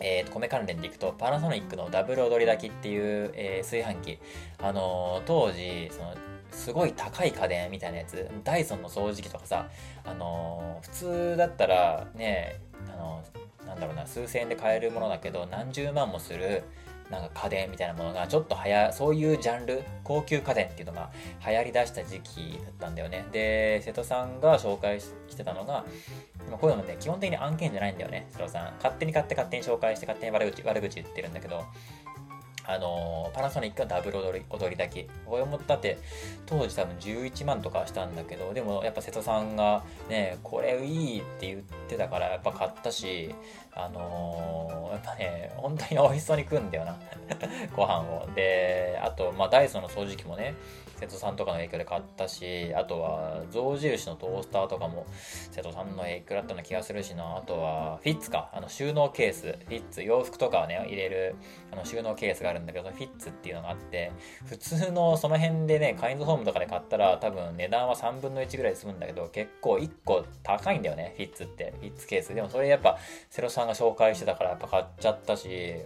[0.00, 4.18] えー、米関連でいくと、パナソニックのダブル踊り炊きっていう、えー、炊飯器。
[4.60, 6.14] あのー、当時、その、
[6.50, 9.68] すごい高い家電みたいなやつ、ダイソンの掃除機とかさ、
[10.04, 12.60] あのー、普通だったらね、
[12.94, 13.22] あの
[13.66, 16.64] なんだろうな、数千円で買えるものだけど、何十万もする、
[17.12, 21.10] なんか家電みたいなものがちょっとはや、そういうジャンル、高級家電っていうのが
[21.46, 23.26] 流行りだした時期だったんだよね。
[23.30, 25.84] で、瀬戸さんが紹介してたのが、
[26.58, 28.72] こういうのって基本的に案件じゃないんだよね、瀬戸さん。
[28.76, 31.64] 勝手に買って勝手に紹介して勝手に悪口悪口言ってるんだけど、
[32.64, 35.08] あのパナソニックはダブル踊り踊りだけ。
[35.26, 35.98] これもだって、
[36.46, 43.34] 当時多分11万とかしたんだけど、でもやっぱ瀬戸さんがね、これいいって言ってたからやっぱ買ったし、
[43.72, 46.96] あのー、やっぱね、本当に美味しそうに食うんだよな。
[47.74, 48.28] ご飯を。
[48.34, 50.54] で、あと、まあダイソーの掃除機もね、
[51.02, 55.04] 瀬戸さんとかの影響で買ったし、あとは象印のトースターとかも
[55.50, 57.38] 瀬戸さんの影響だったような気がするしな。
[57.38, 58.50] あとはフィッツか。
[58.52, 59.40] あの収納ケース。
[59.42, 60.02] フィッツ。
[60.02, 61.34] 洋服とかをね、入れる
[61.72, 64.12] あの収納ケースがあるんだけど、フィッツっていうのがあって、
[64.46, 71.74] 普通のその辺でね、カインズホームとかで買ったら多分値段は3分の1ぐらいで済むんだけど、結構1個高いんだよね、フィッツって。
[71.80, 72.32] フィッツケース。
[72.32, 72.96] でもそれやっぱ
[73.28, 75.78] 瀬戸さんが紹介してたからやっぱ買っちゃったし、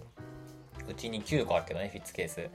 [0.89, 2.49] うちに9個あるけどね、フィッツケース。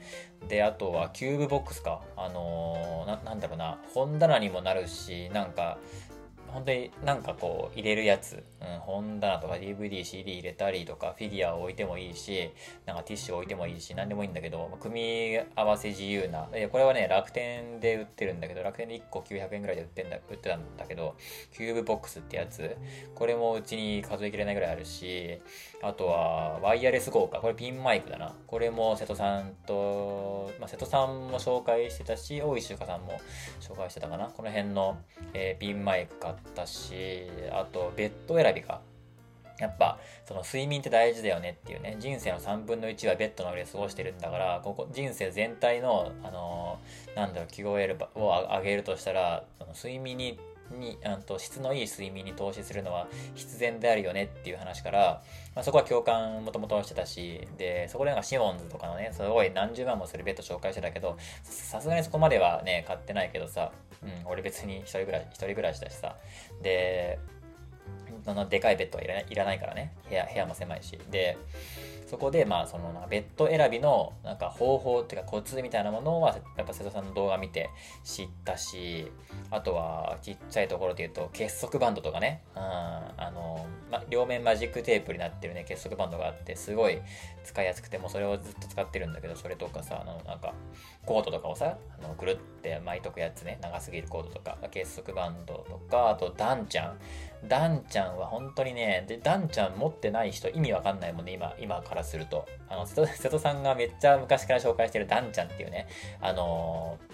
[0.49, 2.03] で、あとはキューブボックスか。
[2.17, 5.79] あのー、な、なんだろうな、本棚にもなるし、なんか、
[6.53, 12.51] 本当になんかこう入れるやつ、うん、本棚とか DVD、CD 入れたりとか、フィギュアを置いてもいいし、
[12.87, 16.49] なんかティッシュを置いてもいいし、何でもいいんだけど、組み合わせ自由な。
[16.71, 21.17] これはね、楽天で売ってるんだけど、楽天で1個900円ぐらいで売ってんだ売ってたんだけど、
[21.57, 22.77] キューブボックスってやつ、
[23.15, 25.41] これもうちに数えきれないぐらいあるし、
[25.83, 27.39] あとは、 Wireless GO か。
[27.39, 28.35] これピンマイクだな。
[28.47, 33.21] これも瀬戸さんと、まあ、瀬戸さんも紹介してたし、大石ゆかさんも
[33.61, 34.27] 紹介してたかな。
[34.27, 34.99] この辺の、
[35.35, 38.81] えー、ピンマイク買ってたし、あと、ベッド選びか。
[39.59, 50.41] やっぱ、その睡眠って大事だよねっていうね、人生の3分の1はベッドの上で過ごしてるんだから、ここ、人生全体の、あのー、なんだろう、QOL を上げるとしたら、その睡眠に
[50.79, 55.23] にあと質のいい睡眠に投資するのは必然であるよねっていう話から、
[55.55, 66.17] まあ、そこは共感もともとしてたしでそこでなんかシモンズとかのねすごい何十万もするベッド紹介してたけどさすがにそこまではね買ってないけどさ、うん、俺別に一人暮らし一人暮らしだしさ。
[66.63, 67.19] で
[68.25, 69.93] そのでかいベッドはいらないいらないからね。
[70.09, 70.99] 部屋部屋も狭いし。
[71.11, 71.37] で
[72.13, 77.71] そこでまあそのベッド選びのなんか方法っていうかコツみたいなものはやっぱ瀬戸さんの動画見て
[78.05, 79.11] 知ったし
[79.51, 87.01] あとはちっちゃいところで言うと結束バンドとかね、うん、あの、ま、両面マジックテープになってるね結束バンドがあってすごい
[87.45, 90.53] 使いやすくてもうそれをずっと使ってるんだけどそれとかさあのなんか
[91.05, 93.59] コードとかをさあのぐるって巻いとくやつね。
[93.61, 94.57] 長すぎるコードとか。
[94.71, 96.11] 結束バンドとか。
[96.11, 96.99] あとダンちゃん。
[97.49, 102.47] ダンちゃんは本当にね、で、ダンちゃん持ってない人意味わかんないもんね、今、今からすると。
[102.69, 105.89] あの、瀬戸さんがめっちゃ昔から紹介してるダンちゃんっていうね、
[106.21, 107.12] あのー、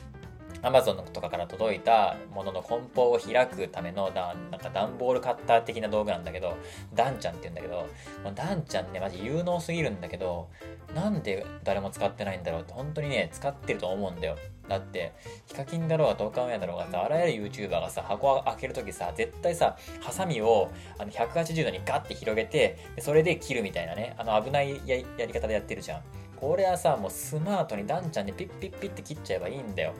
[0.62, 6.56] アマゾンとかから届いたものの梱包を開くためのだなんか段ボールカッター的な道具なんだけど、
[6.94, 7.88] ダンちゃんって言うんだけど、
[8.34, 10.48] ダンちゃんね、マジ有能すぎるんだけど、
[10.94, 14.36] なんで誰も使ってないんだろうって本当にね、使ってると思うんだよ。
[14.68, 15.12] だって、
[15.46, 26.02] ヒカキンだろうが、トーカンウェアだろうがさ、あらゆる YouTuber がさ、箱を開けるときさ、絶対さ、ハサミをあの180度にガッて広げて、でそれで切るみたいなね、あの危ないややり方でやってるじゃん。
[26.36, 29.92] これはさ、もうスマートにダンちゃんでピッピッピッって切っちゃえばいいんだよ。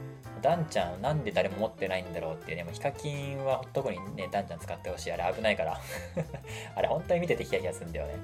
[0.43, 5.13] ダンちゃんなんで誰も持ってないんだろうってね、もうヒカキンは特にね、ダンちゃん使ってほしい。
[5.13, 5.79] あれ危ないから
[6.75, 8.15] あれ本当に見ててヒヤヒヤするんだよね。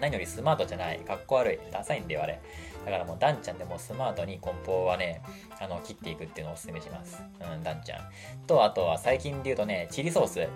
[0.00, 0.98] 何よりスマートじゃない。
[0.98, 1.58] かっこ悪い。
[1.70, 2.40] ダサいんだよ、あれ。
[2.84, 5.22] だからもうダンちゃんでもスマートに梱包はね、
[5.60, 7.22] あの、切っていくっていうのをお勧めします。
[7.40, 8.10] うん、ダンちゃん。
[8.48, 10.40] と、あとは最近で言うとね、チリソース。
[10.40, 10.48] うん、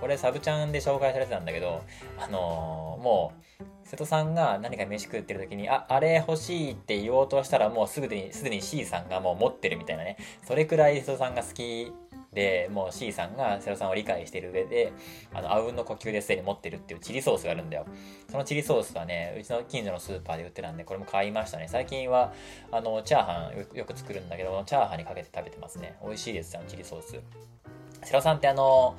[0.00, 1.82] これサブちゃんで紹介されてたんだけど、
[2.18, 10.16] あのー、もう、瀬戸さんが何か飯食ってる時に、あ、あれ欲しいって言おうとしたらもうすぐに、すでに C さんがもう持ってるみたいなね。
[10.46, 11.92] それくらい瀬戸さんが好き
[12.32, 14.92] で、もう C さんがセロさんを理解してる上で、
[15.34, 17.86] あの、あうんの呼吸ですでに持ってるっていうチリソースがあるんだよ。
[18.30, 21.66] そのチリソースはね、うちの近所のスーパーで売ってたんで、これも買いましたね。
[21.66, 22.32] 最近は、
[22.70, 25.98] あの、チャーハンよく作るんだけど、チャーハンにかけて食べてますね。
[26.00, 27.20] 美味しいですよ、チリソース。
[28.04, 28.96] セロさんってあの、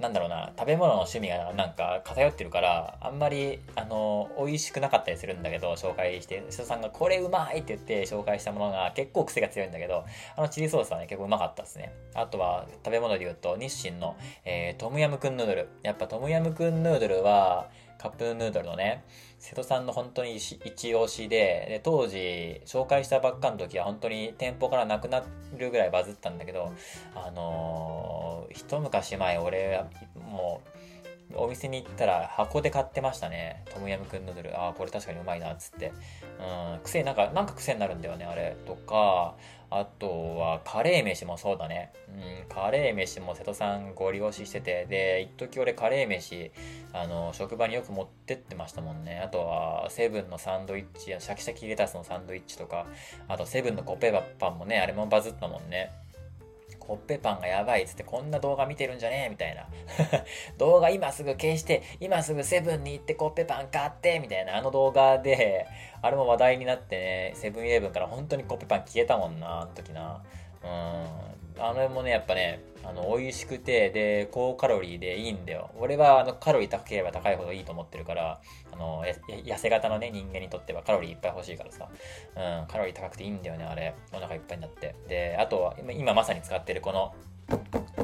[0.00, 10.04] なんだろうな、食べ物の趣味がなんか偏ってるから、あんまり、あの、美味しくなかったりするんだけど、紹介して、人さんがこれうまいって言って紹介したものが結構癖が強いんだけど、
[10.36, 11.92] あのチリソースはね、結構うまかったですね。
[12.14, 15.68] あとは、食べ物で言うと、日清の、えー、トムヤムクンヌードル。
[15.82, 17.68] やっぱトムヤムクンヌードルは、
[18.04, 19.02] カップヌードルのね、
[19.38, 25.24] 瀬戸さんの本当に一押しでで、当時紹介したばっかの時は本当に店舗からなくな
[25.56, 26.70] るぐらいバズったんだけど、
[27.14, 29.86] あのー、一昔前俺は
[30.16, 30.60] も
[31.32, 33.64] う、お店に行ったら箱で買ってましたね。
[33.72, 34.60] トムヤムクンヌードル。
[34.60, 35.92] ああ、これ確かにうまいな、っつって。
[36.38, 38.54] うん、癖、なんか、なんか癖になるんだよね、あれ。
[38.66, 39.34] とか、
[39.76, 41.92] あとは、カレー飯もそうだね。
[42.08, 46.52] うん、カレー飯も瀬戸さんご利用ししてて、で、一時俺カレー飯、
[46.92, 49.18] あの、職場によく持ってってましたもんね。
[49.18, 52.86] あとは、セブンのサンドイッチや、シャキシャキレタスのサンドイッチとか、
[53.26, 55.90] あとセブンのコッペパンもね、あれもバズったもんね。
[56.86, 59.66] コッペパンがやばいっつってこんな動画見てるんじゃねえみたいな。
[60.58, 65.66] 動画今すぐ消して、今すぐセブンに行ってコッペパン買ってみたいなあの動画で、
[66.02, 70.22] あれも話題になってね、セブンイレブンから本当にコッペパン消えたもんな、あの時な。
[70.62, 71.43] うん。
[71.58, 75.70] あれもね、やっぱね、あの、美味しくて、で、高カロリーでいいんだよ。
[75.78, 78.40] 俺は、あの、カロリー高ければ高いほどいいと思ってるから、
[78.72, 79.04] あの、
[79.44, 81.88] 痩せ型のね、人間にとってはカロリーいっぱい欲しいからさ、
[82.36, 83.94] うん、カロリー高くていいんだよね、あれ。
[84.12, 84.94] お腹いっぱいになって。
[85.08, 87.14] で、あとは、今まさに使ってるこの、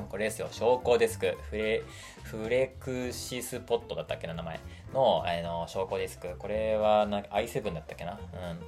[0.08, 1.82] これですよ、昇降デスク、フレ、
[2.24, 4.60] フレクシスポットだったっけな、名前。
[4.92, 6.34] の、あの、昇降デスク。
[6.36, 8.12] これはな、i7 だったっけな？
[8.12, 8.20] うん、っ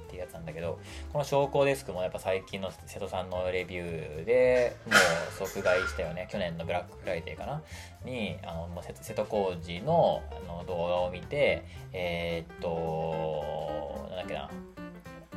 [0.09, 0.79] ていうやつなんだけど、
[1.11, 6.27] この昇降デスクもやっぱ最近の瀬戸さんのレビューでもう即買いしたよね。
[6.31, 7.61] 去年のブラックフライデーかな？
[8.05, 14.49] に、あの、もう瀬戸康史のあの動画を見て、えー、っと、なんだっけな、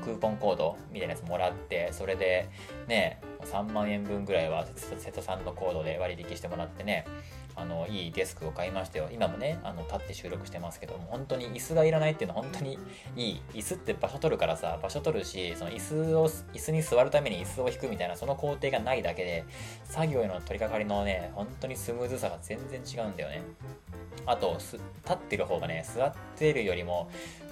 [0.03, 2.49] クーポンコードみたいなやつもらって、それで
[2.87, 7.05] ね、3万円分ぐらいは瀬戸さんのコードで割引してもらってね、
[7.59, 9.09] あの、いいデスクを買いましたよ。
[9.11, 12.79] 今もね、あの、立って収録してますけども、本当に椅子がいらないっていうのは本当に
[13.17, 13.43] いい。
[13.55, 19.45] 椅子って場所取るからさ、場所取るし、その椅子を、椅子に座るために椅子を引くみたいな、その工程がないだけで、
[19.85, 23.41] 作業への取り掛かりのね、本当にスムーズさが全然違うんだよね。
[24.27, 24.77] あと、立
[25.13, 27.09] ってる方がね、座ってるよりも、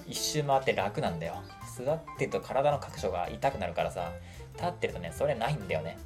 [0.07, 1.43] 一周回って楽なんだよ。
[1.77, 4.13] 座ってると体の各所が痛くなるからさ、
[4.55, 5.99] 立ってるとね、それないんだよね。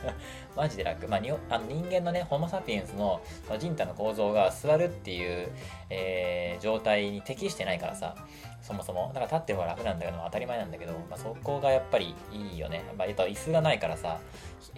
[0.56, 1.06] マジで楽。
[1.06, 5.50] まあ、にあの人間のね、ホモ・サピエンスのその人体の構造が座るっていう、
[5.90, 8.14] えー、状態に適してないからさ、
[8.62, 9.08] そもそも。
[9.08, 12.82] だから立ってる方が楽なんだけど、当たり前なんだけど、まあ、そこがやっぱりいいよね。
[12.96, 14.18] まあ、椅子がないからさ、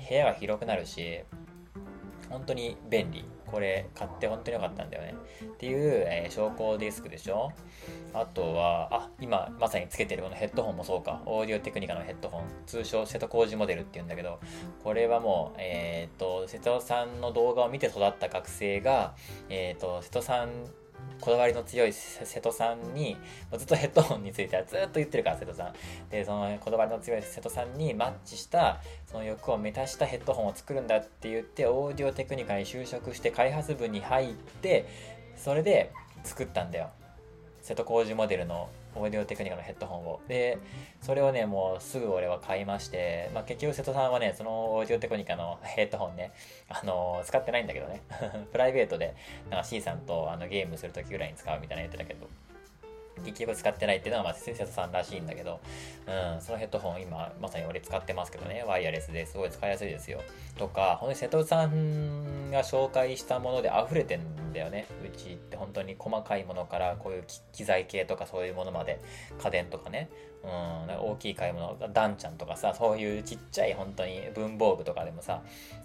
[0.09, 1.23] 部屋が広くなるし、
[2.29, 3.25] 本当に便利。
[3.53, 5.15] これ買って本当に良かったんだよね。
[5.45, 7.53] っていう、えー、昇降ディスクでしょ
[8.15, 11.21] あとは、あ、今まさにつけてるこのヘッドホンもそうか。
[11.27, 12.45] オーディオテクニカのヘッドホン。
[12.67, 14.41] 通称瀬戸工事モデルっていうんだけど、
[14.83, 19.15] これはもう、えっ、ー、と、瀬戸さんの動画を見て育った学生が、
[19.51, 20.49] えっ、ー、と、瀬戸さん
[21.21, 23.17] こだわりの強い瀬戸さんに、
[23.57, 25.75] ずっと ヘッドホンについてはずっと言ってるから、瀬戸さん。
[26.11, 34.87] で、そのこだわりの強い瀬戸さんにマッチした、その欲を満たしたヘッドホンを作るんだって言って、オーディオテクニカに就職して開発部に入って、
[35.37, 35.93] それで
[36.25, 36.91] 作ったんだよ。
[37.61, 40.21] 瀬戸工事モデルのオーディオテクニカのヘッドホンを。
[40.29, 40.59] で、
[41.01, 46.33] それをね、もうすぐ俺は買いまして、まあ、結局瀬戸さんはね、そのオーディオテクニカのヘッドホンね、
[46.69, 48.03] あのー、使ってないんだけどね。
[48.53, 49.15] プライベートで、
[49.51, 52.29] なんか C さんとあのゲームするときぐらいに使うみたいな言ってたけど、
[53.25, 55.61] 結局使ってないっていうのは、まあ、瀬戸さんらしいんだけど、
[56.07, 60.21] うん、そのヘッドホン今、まさに俺使ってますけどね、ワイヤレスですごい使いやすいですよ。
[60.59, 64.87] とか、ほんとに瀬戸さんが紹介したもので溢れてんだよね。
[65.05, 69.01] うちって本当に細かいものから、こういう機材系とかそういうものまで、
[69.43, 70.09] 家電とかね、
[70.45, 75.43] うん、大きい買い物、ダンちゃんとかさ、そういうちっちゃい本当に文房具とかでもさ、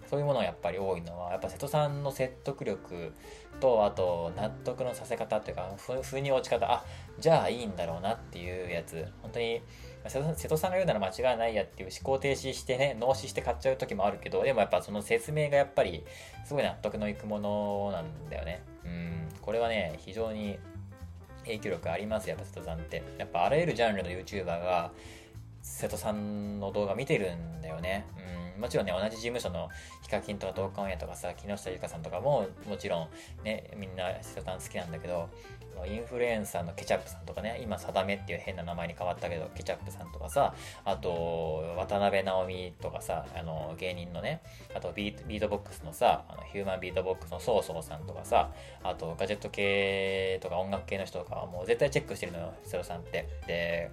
[0.10, 3.14] そういうものがやっぱり多いのは、やっぱ瀬戸さんの説得力
[3.60, 5.70] と、あと、納得のさせ方っていうか、
[6.02, 6.84] ふ、に落ち方、あ、
[7.20, 9.62] じゃあいいんだろうなっていうやつ、本当に、
[10.08, 16.06] 瀬戸さんが言うなら間違いないやっていう思考停止してね、脳死して買っちゃう時もあるけど、でもやっぱその説明がやっぱり、
[16.46, 18.62] すごい納得のいくものなんだよね。
[18.86, 20.58] うん、これはね、非常に
[21.44, 23.04] 影響力ありますやっぱ瀬戸さんって。
[23.18, 24.92] やっぱあらゆるジャンルの YouTuber が、
[25.62, 28.06] 瀬戸さんの動画見てるんだよね。
[28.56, 29.70] うん、もちろんね、同じ事務所の
[30.04, 33.10] ヒカキンとか東海オンエアとかさ、木下ゆうかさんとかも、もちろん
[33.44, 35.30] ね、みんな瀬戸さん好きなんだけど、
[35.86, 40.54] インフルエンサーのケチャップさんとかね、今、定めっていう変な名前に変わったけど、ケチャップさんとかさ、
[40.86, 44.42] あと、渡辺直美とかさ、あの、芸人のね、
[44.74, 48.52] あとビートボックスのさ、あのヒューマンビートボックスのソーソーさんとかさ、
[48.84, 53.28] あと、ガジェット系とか音楽系の人とかはもう絶対チェックしてるのよ、瀬戸さんって。
[53.48, 53.92] で、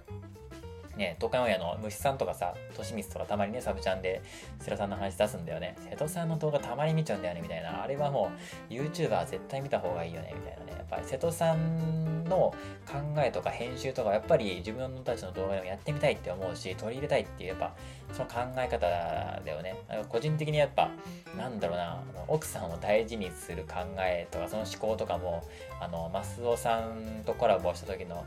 [0.97, 4.21] ね、東海オンエアの虫さんとかさ、としみつとかたまにね、サブチャンで、
[4.59, 5.75] セロさんの話出すんだよね。
[5.89, 7.83] 瀬戸さんの動画たまに見ちゃうんだよね、みたいな。
[7.83, 8.31] あれはも
[8.69, 10.71] う、YouTuber 絶対見た方がいいよね、みたいなね。
[10.77, 12.53] やっぱり瀬戸さんの
[12.85, 17.73] 考えとか編集とか、やっぱり自分たちの動画でもやってみたいって思うし、取り入れたいっていう、やっぱ、
[18.13, 19.75] その考え方だよね。
[20.09, 20.91] 個人的にやっぱ、
[21.37, 25.43] なんだろうな、奥さんを大事にする考えとか、その思考とかも、
[25.79, 28.25] あの、マスオさんとコラボした時の、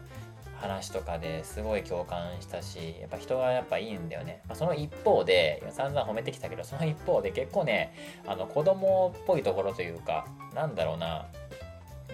[0.60, 4.42] 話とかですごい共感したし、やっぱ人がやっぱいいんだよね。
[4.48, 7.94] まあ、その一方で、散々褒めてきたけど、その一方で結構ね、
[8.26, 11.26] あの子供っぽいところというか、なんだろうな、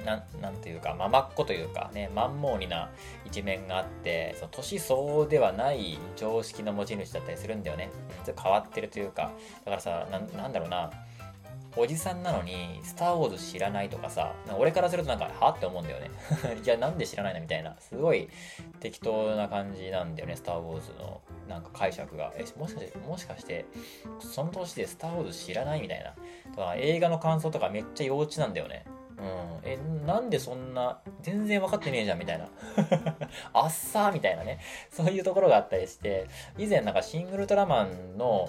[0.05, 2.91] ななんていうか、ままっこというかね、まんもうにな
[3.25, 7.91] 一面があって、その年相応ではない常識の持ち主だったりするんだよね。
[8.25, 9.33] ちょっと変わってるというか、
[9.65, 10.91] だからさ、なんだろうな、
[11.77, 16.11] おじさんなのに、スター・ウォーズ知らないとかさ、か俺からするとなんか、はって思うんだよね。
[16.65, 17.77] いや、なんで知らないのみたいな。
[17.81, 18.29] すごい
[18.81, 22.33] 適当な感じなんだよね、スター・ウォーズのなんか解釈が。
[22.37, 23.65] え、もしかして、もしかして、
[24.21, 26.15] その年でスター・ウォーズ知らないみたいな。
[26.53, 28.85] とか映画の感想とかめっちゃ幼稚なんだよね。
[29.19, 29.61] うん。
[29.65, 32.49] え、なんでそんな、全然分かってねえじゃんみたいな。
[33.53, 34.61] あっさーみたいなね。
[34.91, 36.27] そういうところがあったりして、
[36.59, 38.49] 以前なんかシングルトラマンの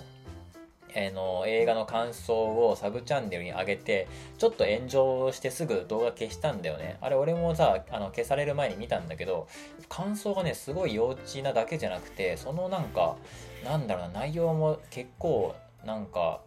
[0.95, 2.33] え、の映画の感想
[2.67, 6.97] をサブチャンネルに上げて、ちょっと炎上してすぐ動画消したんだよね。
[7.01, 9.47] あれ俺もさ、あの消される前に見たんだけど、
[9.89, 13.17] 感想がね、すごい幼稚なだけじゃなくて、そのなんか、
[13.65, 16.41] なんだろうな、内容も結構、なんか、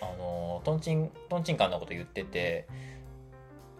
[0.00, 2.66] あの、トンチン、トンチンカンなこと言ってて、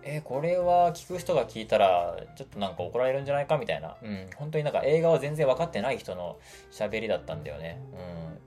[0.07, 3.97] えー、これは聞く人が聞いたら、ちょっとなんか怒られるんじゃないかみたいな。
[4.03, 4.29] うん。
[4.37, 6.37] 本当になんか映画を全然分かってない人の
[6.71, 7.81] 喋りだったんだよね。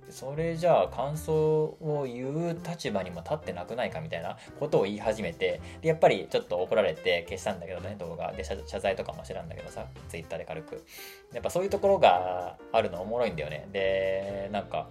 [0.06, 0.12] うん。
[0.12, 8.32] それじゃあ感想を言う立場にも立ってなくないかみたいなことを言い始めて、で、やっぱりちょっと怒られて消したんだけどね、動画。
[8.34, 10.86] で、謝罪とかもしてたんだけどさ、ツイッターで軽く。
[11.34, 13.68] やっぱそういうところがあるのおもろいんだよね。
[13.74, 14.90] で、なんか、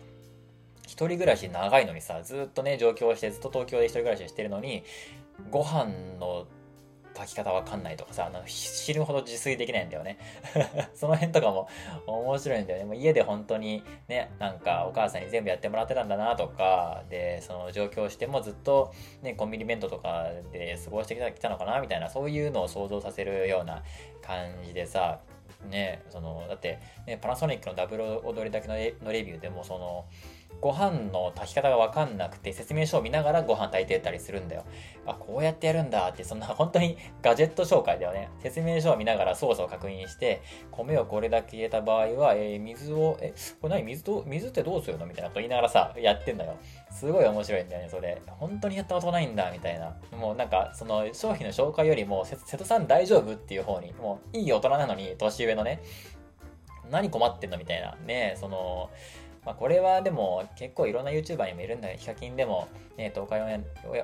[0.83, 4.85] 一人暮らし長いのにさ、ずっとね、上京して、ずっと東京で一人暮らししてるのに、
[5.51, 5.87] ご飯
[6.19, 6.47] の
[7.17, 10.19] 炊き方わかんないとかさ、あの知るほど自炊できないんだよね。
[10.95, 11.69] その辺とかも
[12.07, 12.85] 面白いんだよね。
[12.85, 18.93] もう家で本当にね、なんかお母さんに全部やってもらってたんだなとか、で、その上京してもずっと
[19.23, 23.83] ね、コンビニ弁当とかで過ごしてきたのかなみたいな、そういうのを想像させるような
[24.23, 25.21] 感じでさ、
[25.71, 28.93] ね、その、だって、ね、パナソニックのダブル踊りだけのレ
[29.25, 30.05] ビューでも、その、
[30.61, 34.64] ご飯の炊き方がわかんなくて説明書を見ながらご飯炊いてたりするんだよ。
[35.07, 38.30] あ、こうやってやるんだって、そんな 本当にガジェット紹介だよね。
[38.40, 40.40] 説明書を見ながら操作を確認して、
[40.70, 43.82] 米をこれだけ入れた場合は、えー、水を、え、これ何？
[43.84, 45.07] 水と、水ってどうするの？
[45.07, 46.57] みたいなこと言いながらさ、やってんだよ。
[46.90, 48.20] すごい面白いんだよね、それ。
[48.26, 49.97] 本当にやったことないんだ、みたいな。
[50.16, 55.82] もうなんか、その商品の紹介よりも、瀬戸さん大丈夫っていう方に、もういい大人なのに、年上のね、
[56.90, 57.59] 何困ってんの？
[57.59, 57.97] みたいな。
[58.07, 58.90] ねその、
[59.47, 62.66] まあ、これはでも結構いろんな YouTuber にもいるんだけど、ヒカキンでも、
[62.99, 63.40] ね、東海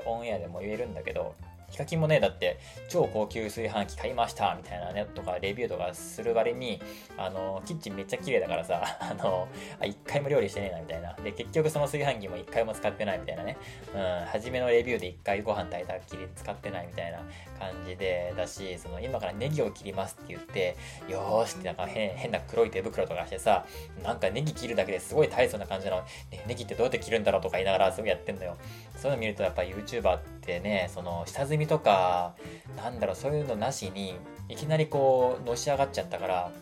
[0.06, 1.34] オンエアでも言えるんだけど、
[1.72, 2.58] ヒカキンもね、だって
[2.88, 6.82] 超高級炊飯器買いましたみたいなね、とかレビューとかする割に、
[7.16, 9.48] あの、キッチンめっちゃ綺麗だからさ、 あの、
[9.80, 11.14] あ、一回も料理してねえなみたいな。
[11.14, 13.56] で、結局その炊飯器も一回も使ってないみたいなね。
[13.94, 17.18] うん、初めのレビューで一回ご飯炊いたっきり使ってないみたいな
[17.58, 20.76] 感じで、だし、その今からネギを切りますって言って、
[21.08, 23.64] よーしってなんか変変な黒い手袋とかしてさ、
[24.02, 28.58] なんかネギ切るだけですごい大層な感じなの、ね、ネギってどうやって切るんだろうとか言いながらすごいやってんのよ。
[28.96, 32.34] そういうの見るとやっぱ YouTuber ってね、その下積みとか、
[32.76, 34.16] なんだろう、そういうのなしに、
[34.48, 36.52] いきなりこう、のし上がっちゃったから、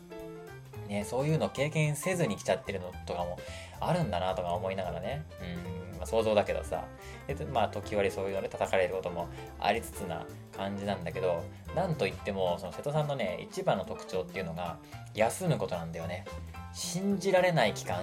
[0.89, 3.39] ね、そういうの経験せずに来ちゃってるのとかも
[3.81, 5.25] あるんだなとか思いながらね、
[5.93, 6.85] うん、まあ、想像だけどさ、
[7.29, 9.29] でまあ、時折そういうので叩かれることも
[9.61, 10.27] ありつつな
[10.57, 11.45] 感じなんだけど、
[11.77, 14.79] なんといっても、その瀬戸さんのね、一番の特徴っていうのが、
[15.15, 16.25] 休むことなんだよね。
[16.73, 18.03] 信じられない期間、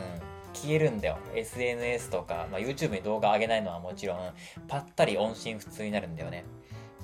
[0.54, 1.18] 消えるんだよ。
[1.36, 4.34] SNS とか、まあ、YouTube に動画上げないのはもちろん、
[4.68, 6.46] パッタリ音信不通になるんだよね。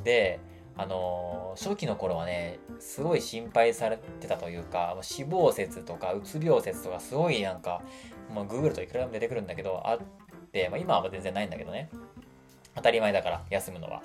[0.04, 0.40] で、
[0.76, 7.82] あの、初期の頃はね、すごい心配されてたというか、死亡説とかうつ病説とかすごいなんか、
[8.34, 10.00] まあ、ググるといくらでも出てくるんだけど、あっ
[10.52, 11.90] て、まあ、今は全然ないんだけどね。
[12.76, 14.02] 当たり前だから、休むのは。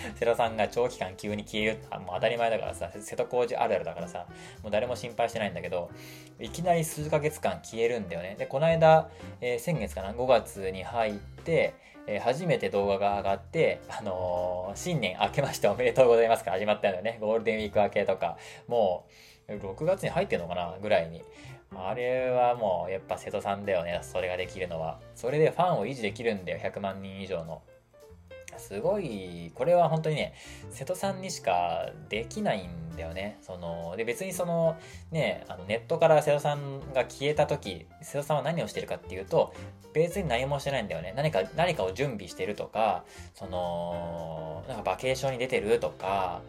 [0.16, 4.26] 瀬戸さんが長期間急に消えるもう当たり前だからさ瀬戸康史あるあるだからさ
[4.62, 5.90] もう誰も心配してないんだけど
[6.38, 11.74] いきなり数ヶ月間消えるんだよねでこの間、えー、先月かな5月に入って
[12.12, 17.18] え、初めて動画が上がって、あのー、新年明けましておめでとうございますから始まったんだよね。
[17.20, 18.36] ゴールデンウィーク明けとか、
[18.66, 19.06] も
[19.48, 21.22] う、6月に入ってんのかなぐらいに。
[21.72, 24.00] あれはもう、やっぱ瀬戸さんだよね。
[24.02, 24.98] それができるのは。
[25.14, 26.58] それでファンを維持できるんだよ。
[26.58, 27.62] 100万人以上の。
[28.60, 30.34] すごい、これは本当にね、
[30.70, 33.38] 瀬戸さんにしかできないんだよね。
[33.42, 34.76] その、で、別にその、
[35.10, 39.52] ね、あのネットから瀬戸さんが消えた時、瀬戸さんは何をしてるかっていうと、
[39.92, 41.12] 別に何もしてないんだよね。
[41.16, 43.04] 何か、何かを準備してるとか、
[43.34, 46.42] その、なんかバケーションに出てるとか、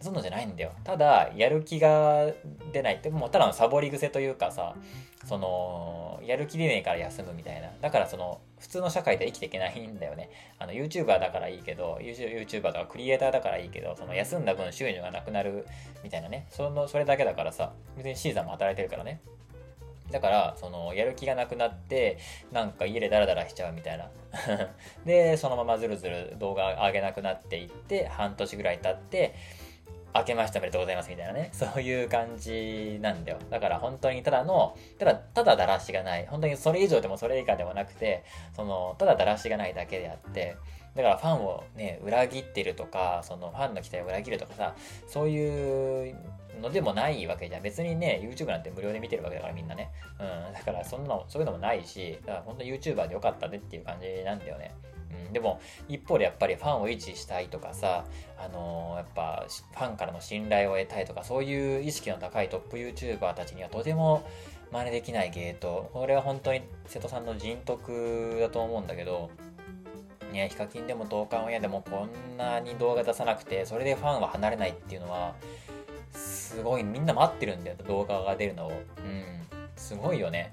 [0.00, 0.72] そんのじゃないんだよ。
[0.84, 2.26] ただ、やる気が
[2.72, 4.74] 出ないって、もうただのサボり癖というかさ、
[5.24, 7.70] その、やる気出ねえから休むみたいな。
[7.80, 10.30] だからその、普通の社会で生きていけないんだよね。
[10.58, 15.66] あの、YouTuber だからいいけど、YouTuber とかクリエイターだからいいけど、その休んだ分収入がなくなる
[16.02, 16.46] みたいなね。
[16.50, 19.20] その、それだけだからさ、別にシーザーも働いてるからね。
[20.10, 22.18] だから、その、やる気がなくなって、
[22.50, 24.10] なんか家でダラダラしちゃうみたいな。
[25.04, 29.34] で、そのままずるずる動画上げなくなっていって、半年ぐらい経って、
[30.14, 33.38] 明けましておめでとうございますみたいなね、 そういう感じなんだよ。
[33.50, 36.26] だから本当にただの、ただ、ただだらしがない。
[36.26, 40.56] 本当にそれ以上でもそれ以下でもなくて、その、ただだらしがないだけであって、
[40.94, 44.74] だからファンをね、裏切ってるとか、そのファンの期待を裏切るとかさ、
[45.06, 46.16] そういう
[46.60, 47.62] のでもないわけじゃん。
[47.62, 49.90] 別にね、YouTube なんて無料で見てるわけだからみんなね。
[50.18, 54.74] うん、だからそんなの、そういうのもないし、だから本当 YouTuber でよかったねっていう感じなんだよね。
[55.26, 58.04] うん、でも一方でやっぱりファンを維持したいとかさ、
[58.38, 64.28] あのー、やっぱファンからの信頼を得たいとかそういう意識の高いトップ YouTuber たちにはとても
[64.70, 65.90] 真似できないゲート。
[65.94, 69.30] これは本当に瀬戸さんの人徳だと思うんだけど
[70.32, 75.34] ね、ヒカキンでも同感親でもこんなに動画出さなくてそれでファンは離れないっていうのは
[76.12, 78.70] すごいみんな待ってるんだよ動画が出るのを。
[78.70, 79.38] うん。
[79.76, 80.52] すごいよね。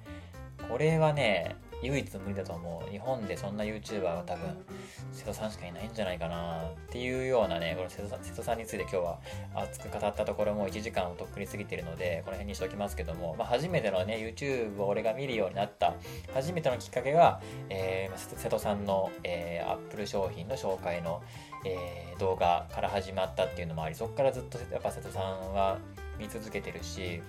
[0.69, 2.91] これはね唯一無二だと思う。
[2.91, 4.65] 日本でそんな YouTuber は多分、
[5.11, 9.19] 瀬戸さんしかいないんじゃないかなっていうようなね、この瀬戸さん瀬戸さんについて今日は
[9.55, 15.93] 熱く語ったところも1時間をとっくに過ぎてるので、この辺にしておきますけども、まあ、初めてのね、YouTube を俺が見るようになった、
[16.33, 21.21] 初めてのきっかけが、えー、瀬戸さんの、えー、Apple 商品の紹介の、
[21.65, 25.77] えー、動画から始まったっていうのもあり、そこからずっとやっぱ瀬戸さんは
[26.19, 27.21] 見続けてるし、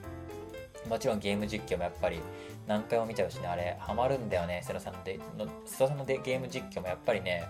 [0.88, 2.20] もちろんゲーム実況もやっぱり
[2.66, 7.44] 何回も見ちゃうしね、あれ、ハマるんだよね、瀬戸さんで、の瀬戸さんのでゲーム実況もやっぱりね、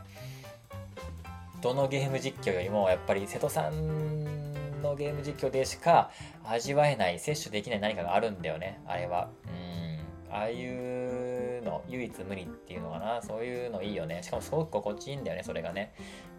[1.62, 6.11] どのゲーム実況よりも、やっぱり瀬戸さんのゲーム実況でしか
[6.45, 9.31] 味わえない、摂取できない何かがあるんだよね、あれは。
[9.47, 10.35] うん。
[10.35, 11.26] ああいう
[11.67, 14.23] の、唯一無二っていうのかな、そういうのいいよね。
[14.23, 15.93] しかもすごく心地いいんだよね、それがね。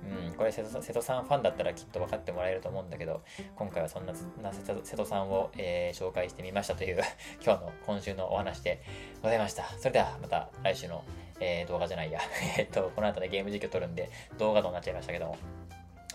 [0.03, 3.21] うん、これ瀬戸瀬戸さんファンだったらきっと分かってもらえると思うんだけど、
[3.55, 7.01] 今回はそんな瀬戸さんを、えー、紹介してみましたという
[7.43, 8.81] 今日の今週のお話で
[9.21, 9.63] ございました。
[9.79, 11.03] それではまた来週の、
[11.39, 12.19] えー、動画じゃないや、
[12.57, 15.37] えっと、この後ねゲーム実況撮るんで動画となっちゃいましたけども、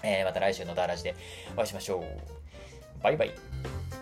[0.03, 1.15] えー、また来週のダーラジで
[1.55, 3.03] お会いしましょう。
[3.03, 4.02] バイバイ。